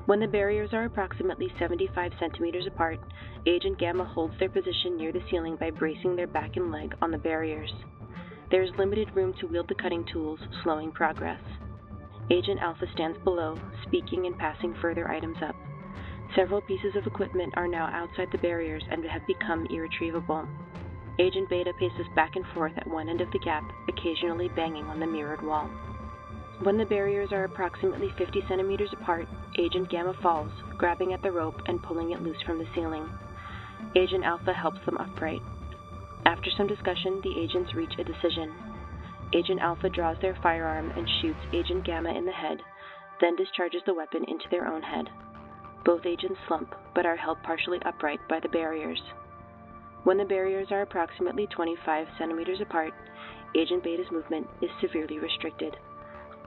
When 0.06 0.20
the 0.20 0.28
barriers 0.28 0.70
are 0.72 0.84
approximately 0.84 1.50
75 1.58 2.12
centimeters 2.20 2.66
apart, 2.66 2.98
Agent 3.46 3.78
Gamma 3.78 4.04
holds 4.04 4.34
their 4.38 4.48
position 4.48 4.96
near 4.96 5.12
the 5.12 5.22
ceiling 5.30 5.56
by 5.56 5.70
bracing 5.70 6.14
their 6.14 6.26
back 6.26 6.56
and 6.56 6.70
leg 6.70 6.94
on 7.02 7.10
the 7.10 7.18
barriers. 7.18 7.72
There 8.50 8.62
is 8.62 8.70
limited 8.76 9.14
room 9.14 9.32
to 9.40 9.46
wield 9.46 9.68
the 9.68 9.76
cutting 9.76 10.04
tools, 10.12 10.40
slowing 10.64 10.90
progress. 10.90 11.40
Agent 12.30 12.60
Alpha 12.60 12.86
stands 12.92 13.16
below, 13.22 13.56
speaking 13.86 14.26
and 14.26 14.36
passing 14.36 14.74
further 14.82 15.08
items 15.08 15.36
up. 15.40 15.54
Several 16.34 16.60
pieces 16.60 16.96
of 16.96 17.06
equipment 17.06 17.54
are 17.56 17.68
now 17.68 17.86
outside 17.92 18.28
the 18.32 18.38
barriers 18.38 18.82
and 18.90 19.04
have 19.04 19.26
become 19.26 19.66
irretrievable. 19.70 20.48
Agent 21.20 21.48
Beta 21.48 21.72
paces 21.78 22.06
back 22.16 22.34
and 22.34 22.44
forth 22.54 22.72
at 22.76 22.86
one 22.88 23.08
end 23.08 23.20
of 23.20 23.30
the 23.30 23.38
gap, 23.38 23.64
occasionally 23.88 24.48
banging 24.56 24.84
on 24.84 24.98
the 24.98 25.06
mirrored 25.06 25.42
wall. 25.42 25.68
When 26.62 26.76
the 26.76 26.84
barriers 26.86 27.30
are 27.32 27.44
approximately 27.44 28.10
50 28.18 28.42
centimeters 28.48 28.92
apart, 28.92 29.28
Agent 29.58 29.90
Gamma 29.90 30.14
falls, 30.22 30.52
grabbing 30.76 31.12
at 31.12 31.22
the 31.22 31.30
rope 31.30 31.60
and 31.66 31.82
pulling 31.82 32.10
it 32.10 32.22
loose 32.22 32.40
from 32.44 32.58
the 32.58 32.68
ceiling. 32.74 33.08
Agent 33.96 34.24
Alpha 34.24 34.52
helps 34.52 34.84
them 34.86 34.98
upright. 34.98 35.42
After 36.26 36.50
some 36.56 36.66
discussion, 36.66 37.20
the 37.22 37.38
agents 37.38 37.74
reach 37.74 37.92
a 37.98 38.04
decision. 38.04 38.52
Agent 39.32 39.60
Alpha 39.60 39.88
draws 39.88 40.16
their 40.20 40.36
firearm 40.42 40.90
and 40.96 41.08
shoots 41.20 41.38
Agent 41.52 41.84
Gamma 41.84 42.10
in 42.10 42.24
the 42.24 42.32
head, 42.32 42.58
then 43.20 43.36
discharges 43.36 43.82
the 43.86 43.94
weapon 43.94 44.24
into 44.24 44.48
their 44.50 44.66
own 44.66 44.82
head. 44.82 45.08
Both 45.84 46.06
agents 46.06 46.38
slump, 46.46 46.74
but 46.94 47.06
are 47.06 47.16
held 47.16 47.42
partially 47.42 47.78
upright 47.84 48.20
by 48.28 48.40
the 48.40 48.48
barriers. 48.48 49.00
When 50.04 50.18
the 50.18 50.24
barriers 50.24 50.68
are 50.70 50.82
approximately 50.82 51.46
25 51.46 52.06
centimeters 52.18 52.60
apart, 52.60 52.92
Agent 53.54 53.82
Beta's 53.82 54.10
movement 54.10 54.46
is 54.62 54.70
severely 54.80 55.18
restricted. 55.18 55.76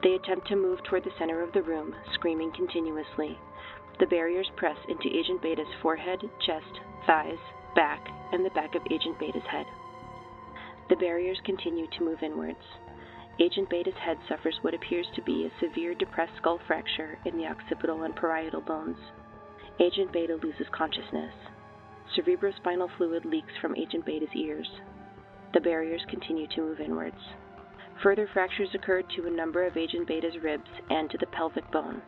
They 0.01 0.13
attempt 0.13 0.47
to 0.47 0.55
move 0.55 0.83
toward 0.83 1.03
the 1.03 1.17
center 1.17 1.41
of 1.41 1.53
the 1.53 1.61
room, 1.61 1.95
screaming 2.13 2.51
continuously. 2.55 3.37
The 3.99 4.07
barriers 4.07 4.49
press 4.55 4.77
into 4.87 5.07
Agent 5.07 5.41
Beta's 5.41 5.67
forehead, 5.81 6.19
chest, 6.45 6.79
thighs, 7.05 7.37
back, 7.75 8.07
and 8.31 8.45
the 8.45 8.49
back 8.51 8.75
of 8.75 8.81
Agent 8.91 9.19
Beta's 9.19 9.43
head. 9.49 9.65
The 10.89 10.95
barriers 10.95 11.39
continue 11.45 11.87
to 11.87 12.03
move 12.03 12.23
inwards. 12.23 12.63
Agent 13.39 13.69
Beta's 13.69 13.95
head 13.95 14.17
suffers 14.27 14.57
what 14.61 14.73
appears 14.73 15.07
to 15.15 15.21
be 15.23 15.45
a 15.45 15.59
severe 15.59 15.95
depressed 15.95 16.33
skull 16.37 16.59
fracture 16.67 17.17
in 17.25 17.37
the 17.37 17.47
occipital 17.47 18.03
and 18.03 18.15
parietal 18.15 18.61
bones. 18.61 18.97
Agent 19.79 20.11
Beta 20.13 20.35
loses 20.35 20.67
consciousness. 20.71 21.33
Cerebrospinal 22.15 22.89
fluid 22.97 23.25
leaks 23.25 23.53
from 23.59 23.75
Agent 23.75 24.05
Beta's 24.05 24.35
ears. 24.35 24.67
The 25.53 25.61
barriers 25.61 26.01
continue 26.09 26.47
to 26.47 26.61
move 26.61 26.79
inwards. 26.79 27.17
Further 28.03 28.27
fractures 28.33 28.69
occurred 28.73 29.05
to 29.15 29.27
a 29.27 29.31
number 29.31 29.65
of 29.65 29.77
Agent 29.77 30.07
Beta's 30.07 30.37
ribs 30.43 30.69
and 30.89 31.09
to 31.09 31.17
the 31.17 31.27
pelvic 31.27 31.69
bone. 31.71 32.01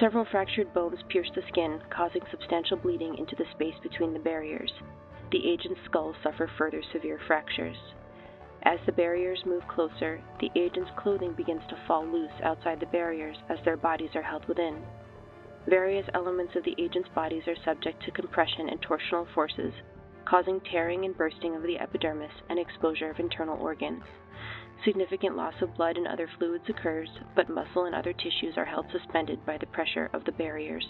Several 0.00 0.26
fractured 0.26 0.74
bones 0.74 0.98
pierce 1.08 1.30
the 1.34 1.42
skin, 1.48 1.80
causing 1.88 2.20
substantial 2.30 2.76
bleeding 2.76 3.16
into 3.16 3.34
the 3.34 3.46
space 3.52 3.76
between 3.82 4.12
the 4.12 4.18
barriers. 4.18 4.70
The 5.32 5.48
agent's 5.48 5.80
skull 5.86 6.14
suffer 6.22 6.50
further 6.58 6.82
severe 6.92 7.18
fractures. 7.26 7.78
As 8.64 8.78
the 8.84 8.92
barriers 8.92 9.40
move 9.46 9.66
closer, 9.68 10.20
the 10.38 10.50
agent's 10.54 10.90
clothing 10.98 11.32
begins 11.32 11.62
to 11.70 11.78
fall 11.86 12.04
loose 12.04 12.32
outside 12.42 12.78
the 12.78 12.86
barriers 12.86 13.38
as 13.48 13.58
their 13.64 13.78
bodies 13.78 14.14
are 14.14 14.22
held 14.22 14.44
within. 14.46 14.82
Various 15.66 16.06
elements 16.12 16.54
of 16.56 16.64
the 16.64 16.74
agent's 16.78 17.08
bodies 17.14 17.48
are 17.48 17.56
subject 17.64 18.02
to 18.04 18.10
compression 18.10 18.68
and 18.68 18.82
torsional 18.82 19.26
forces, 19.34 19.72
causing 20.26 20.60
tearing 20.60 21.06
and 21.06 21.16
bursting 21.16 21.56
of 21.56 21.62
the 21.62 21.78
epidermis 21.78 22.32
and 22.50 22.58
exposure 22.58 23.08
of 23.08 23.18
internal 23.18 23.58
organs. 23.62 24.02
Significant 24.84 25.36
loss 25.36 25.54
of 25.62 25.74
blood 25.74 25.96
and 25.96 26.06
other 26.06 26.28
fluids 26.38 26.68
occurs, 26.68 27.08
but 27.34 27.48
muscle 27.48 27.86
and 27.86 27.94
other 27.94 28.12
tissues 28.12 28.56
are 28.56 28.64
held 28.64 28.86
suspended 28.92 29.44
by 29.44 29.56
the 29.58 29.66
pressure 29.66 30.10
of 30.12 30.24
the 30.24 30.32
barriers. 30.32 30.86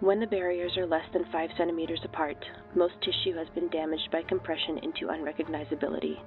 When 0.00 0.20
the 0.20 0.26
barriers 0.26 0.76
are 0.76 0.86
less 0.86 1.06
than 1.12 1.24
5 1.32 1.50
centimeters 1.56 2.04
apart, 2.04 2.44
most 2.76 2.94
tissue 3.02 3.36
has 3.36 3.48
been 3.48 3.68
damaged 3.70 4.10
by 4.12 4.22
compression 4.22 4.78
into 4.78 5.08
unrecognizability. 5.08 6.20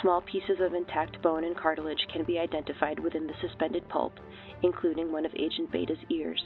Small 0.00 0.22
pieces 0.22 0.58
of 0.60 0.72
intact 0.72 1.20
bone 1.20 1.44
and 1.44 1.56
cartilage 1.56 2.06
can 2.10 2.24
be 2.24 2.38
identified 2.38 2.98
within 2.98 3.26
the 3.26 3.34
suspended 3.42 3.86
pulp, 3.90 4.14
including 4.62 5.12
one 5.12 5.26
of 5.26 5.34
Agent 5.36 5.70
Beta's 5.70 5.98
ears. 6.08 6.42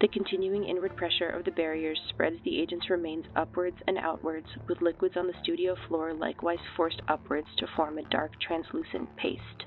The 0.00 0.08
continuing 0.08 0.64
inward 0.64 0.96
pressure 0.96 1.28
of 1.28 1.44
the 1.44 1.50
barriers 1.50 2.00
spreads 2.08 2.36
the 2.42 2.58
agent's 2.58 2.88
remains 2.88 3.26
upwards 3.36 3.76
and 3.86 3.98
outwards, 3.98 4.46
with 4.66 4.80
liquids 4.80 5.14
on 5.14 5.26
the 5.26 5.38
studio 5.42 5.76
floor 5.86 6.14
likewise 6.14 6.58
forced 6.74 7.02
upwards 7.06 7.48
to 7.58 7.66
form 7.76 7.98
a 7.98 8.08
dark 8.08 8.32
translucent 8.40 9.14
paste. 9.16 9.66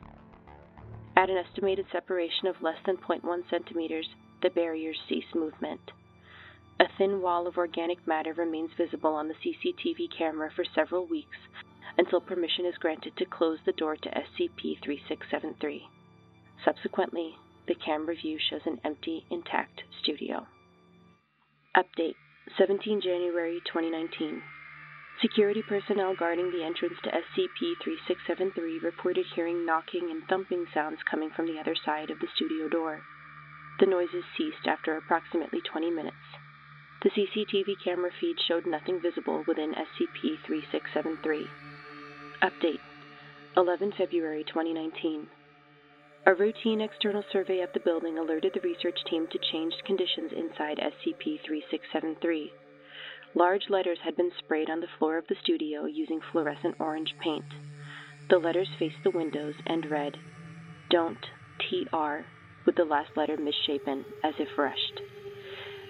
At 1.16 1.30
an 1.30 1.38
estimated 1.38 1.86
separation 1.92 2.48
of 2.48 2.64
less 2.64 2.80
than 2.84 2.98
0.1 2.98 3.48
centimeters, 3.48 4.08
the 4.42 4.50
barriers 4.50 4.98
cease 5.08 5.36
movement. 5.36 5.92
A 6.80 6.88
thin 6.98 7.22
wall 7.22 7.46
of 7.46 7.58
organic 7.58 8.08
matter 8.08 8.34
remains 8.34 8.72
visible 8.76 9.14
on 9.14 9.28
the 9.28 9.36
CCTV 9.36 10.18
camera 10.18 10.50
for 10.56 10.66
several 10.66 11.06
weeks 11.06 11.38
until 12.00 12.20
permission 12.20 12.66
is 12.66 12.78
granted 12.80 13.16
to 13.18 13.26
close 13.26 13.60
the 13.68 13.74
door 13.74 13.96
to 13.98 14.10
SCP 14.10 14.82
3673. 14.84 15.88
Subsequently, 16.66 17.36
the 17.68 17.76
camera 17.76 18.16
view 18.16 18.38
shows 18.50 18.62
an 18.66 18.80
empty, 18.84 19.26
intact 19.30 19.84
studio. 20.02 20.46
Update 21.76 22.16
17 22.58 23.02
January 23.02 23.62
2019. 23.66 24.42
Security 25.22 25.62
personnel 25.68 26.16
guarding 26.18 26.52
the 26.52 26.64
entrance 26.64 26.98
to 27.04 27.10
SCP 27.10 27.78
3673 27.84 28.80
reported 28.80 29.26
hearing 29.36 29.66
knocking 29.66 30.10
and 30.12 30.24
thumping 30.28 30.66
sounds 30.74 31.00
coming 31.10 31.30
from 31.36 31.46
the 31.46 31.60
other 31.60 31.76
side 31.86 32.10
of 32.10 32.20
the 32.20 32.28
studio 32.36 32.68
door. 32.68 33.02
The 33.80 33.86
noises 33.86 34.24
ceased 34.38 34.68
after 34.68 34.98
approximately 34.98 35.62
20 35.62 35.92
minutes. 35.92 36.18
The 37.04 37.10
CCTV 37.10 37.76
camera 37.84 38.12
feed 38.20 38.36
showed 38.48 38.66
nothing 38.66 39.00
visible 39.02 39.44
within 39.48 39.74
SCP 39.74 40.38
3673. 40.46 41.48
Update 42.42 42.80
11 43.56 43.94
February 43.98 44.44
2019. 44.44 45.28
A 46.26 46.34
routine 46.34 46.80
external 46.80 47.26
survey 47.34 47.60
of 47.60 47.74
the 47.74 47.82
building 47.82 48.18
alerted 48.18 48.54
the 48.54 48.62
research 48.62 48.98
team 49.10 49.28
to 49.28 49.38
changed 49.52 49.84
conditions 49.86 50.32
inside 50.32 50.78
SCP 50.78 51.42
3673. 51.44 52.54
Large 53.36 53.70
letters 53.70 54.00
had 54.06 54.16
been 54.16 54.32
sprayed 54.40 54.70
on 54.70 54.80
the 54.80 54.88
floor 54.98 55.18
of 55.18 55.28
the 55.28 55.36
studio 55.44 55.84
using 55.84 56.22
fluorescent 56.32 56.76
orange 56.80 57.14
paint. 57.22 57.44
The 58.30 58.38
letters 58.38 58.70
faced 58.80 59.04
the 59.04 59.12
windows 59.12 59.56
and 59.66 59.92
read, 59.92 60.16
Don't 60.90 61.26
TR, 61.60 62.24
with 62.66 62.78
the 62.78 62.86
last 62.86 63.18
letter 63.18 63.36
misshapen, 63.36 64.06
as 64.24 64.36
if 64.40 64.58
rushed. 64.58 65.02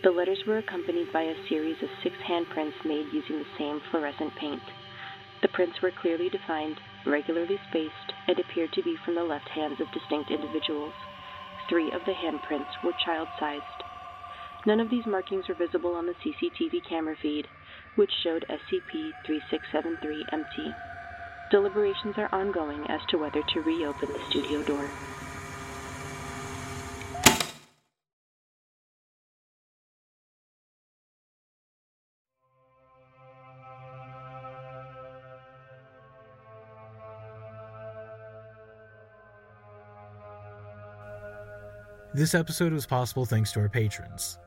The 0.04 0.10
letters 0.10 0.43
were 0.48 0.58
accompanied 0.58 1.13
by 1.13 1.24
a 1.24 1.48
series 1.48 1.78
of 1.84 1.89
six 2.02 2.15
handprints 2.28 2.84
made 2.84 3.06
using 3.13 3.38
the 3.38 3.58
same 3.60 3.80
fluorescent 3.91 4.34
paint. 4.36 4.63
The 5.43 5.49
prints 5.49 5.82
were 5.82 5.91
clearly 5.91 6.29
defined, 6.29 6.79
regularly 7.03 7.58
spaced, 7.65 8.13
and 8.29 8.39
appeared 8.39 8.71
to 8.71 8.82
be 8.82 8.95
from 8.95 9.15
the 9.15 9.25
left 9.25 9.49
hands 9.49 9.82
of 9.82 9.91
distinct 9.91 10.32
individuals. 10.32 10.95
Three 11.67 11.91
of 11.91 12.06
the 12.06 12.13
handprints 12.13 12.82
were 12.82 12.93
child 12.93 13.27
sized. 13.38 13.84
None 14.65 14.79
of 14.79 14.88
these 14.89 15.06
markings 15.06 15.49
were 15.49 15.53
visible 15.53 15.95
on 15.95 16.06
the 16.06 16.13
CCTV 16.15 16.86
camera 16.88 17.17
feed, 17.17 17.49
which 17.95 18.13
showed 18.13 18.45
SCP 18.47 19.15
3673 19.25 20.27
empty. 20.32 20.77
Deliberations 21.49 22.17
are 22.17 22.29
ongoing 22.32 22.89
as 22.89 23.06
to 23.08 23.17
whether 23.17 23.43
to 23.43 23.62
reopen 23.63 24.13
the 24.13 24.21
studio 24.21 24.63
door. 24.63 24.95
This 42.15 42.36
episode 42.36 42.73
was 42.73 42.86
possible 42.86 43.26
thanks 43.26 43.52
to 43.54 43.60
our 43.60 43.69
patrons. 43.69 44.38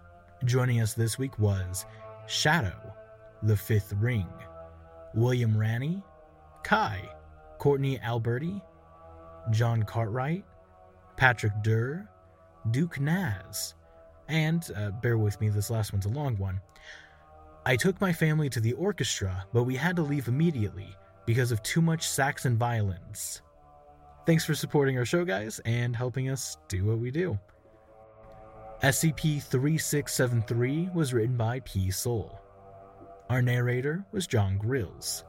Joining 0.45 0.81
us 0.81 0.95
this 0.95 1.19
week 1.19 1.37
was 1.41 1.85
Shadow, 2.29 2.77
The 3.43 3.57
Fifth 3.57 3.93
Ring, 3.95 4.29
William 5.15 5.57
Ranney, 5.57 6.01
Kai, 6.63 7.03
Courtney 7.59 7.99
Albertie, 7.99 8.63
Jon 9.51 9.83
Cartwright, 9.83 10.45
Patrick 11.17 11.55
Dirr, 11.63 12.09
Duke 12.71 13.01
Naz, 13.01 13.75
and, 14.29 14.71
uh, 14.77 14.93
bear 14.93 15.19
with 15.19 15.41
me, 15.41 15.49
this 15.49 15.69
last 15.69 15.93
one's 15.93 16.07
a 16.07 16.11
long 16.11 16.39
one. 16.39 16.61
I 17.65 17.75
took 17.75 18.01
my 18.01 18.13
family 18.13 18.49
to 18.51 18.61
the 18.61 18.75
orchestra, 18.75 19.45
but 19.53 19.65
we 19.65 19.75
had 19.75 19.97
to 19.97 20.03
leave 20.03 20.29
immediately 20.29 20.95
because 21.25 21.51
of 21.51 21.65
too 21.65 21.83
much 21.83 22.09
Saxon 22.09 22.57
violence. 22.57 23.43
Thanks 24.25 24.45
for 24.45 24.55
supporting 24.55 24.99
our 24.99 25.05
show, 25.05 25.25
guys, 25.25 25.59
and 25.65 25.97
helping 25.97 26.29
us 26.29 26.59
do 26.69 26.85
what 26.85 26.99
we 26.99 27.11
do. 27.11 27.37
SCP 28.83 29.43
3673 29.43 30.91
was 30.93 31.15
written 31.15 31.35
by 31.35 31.61
P. 31.61 31.91
Soul. 31.91 32.39
Our 33.31 33.41
narrator 33.41 34.05
was 34.13 34.27
Jon 34.27 34.59
Grilz. 34.59 35.25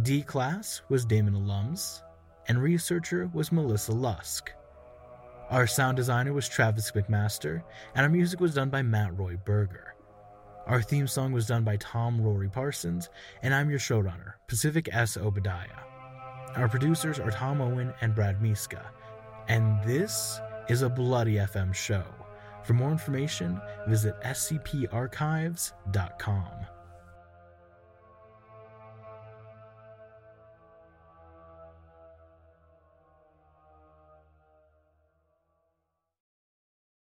D 0.00 0.22
Class 0.22 0.80
was 0.88 1.04
Damon 1.04 1.34
Alums, 1.34 2.00
and 2.48 2.60
researcher 2.60 3.30
was 3.34 3.52
Melissa 3.52 3.92
Lusk. 3.92 4.50
Our 5.50 5.66
sound 5.66 5.98
designer 5.98 6.32
was 6.32 6.48
Travis 6.48 6.90
McMaster, 6.92 7.62
and 7.94 8.02
our 8.02 8.08
music 8.08 8.40
was 8.40 8.54
done 8.54 8.70
by 8.70 8.80
Matt 8.80 9.18
Roi 9.18 9.36
Berger. 9.44 9.94
Our 10.66 10.80
theme 10.80 11.06
song 11.06 11.32
was 11.32 11.46
done 11.46 11.64
by 11.64 11.76
Tom 11.76 12.18
Rory 12.18 12.48
Parsons, 12.48 13.10
and 13.42 13.54
I'm 13.54 13.68
your 13.68 13.78
showrunner, 13.78 14.32
Pacific 14.46 14.88
S. 14.90 15.18
Obadiah. 15.18 15.68
Our 16.56 16.70
producers 16.70 17.20
are 17.20 17.30
Tom 17.30 17.60
Owen 17.60 17.92
and 18.00 18.14
Brad 18.14 18.40
Miska. 18.40 18.90
And 19.48 19.84
this 19.84 20.40
is 20.70 20.80
a 20.80 20.88
Bloody 20.88 21.34
FM 21.34 21.74
show. 21.74 22.04
For 22.64 22.72
more 22.72 22.90
information, 22.90 23.60
visit 23.86 24.20
scparchives.com. 24.22 26.73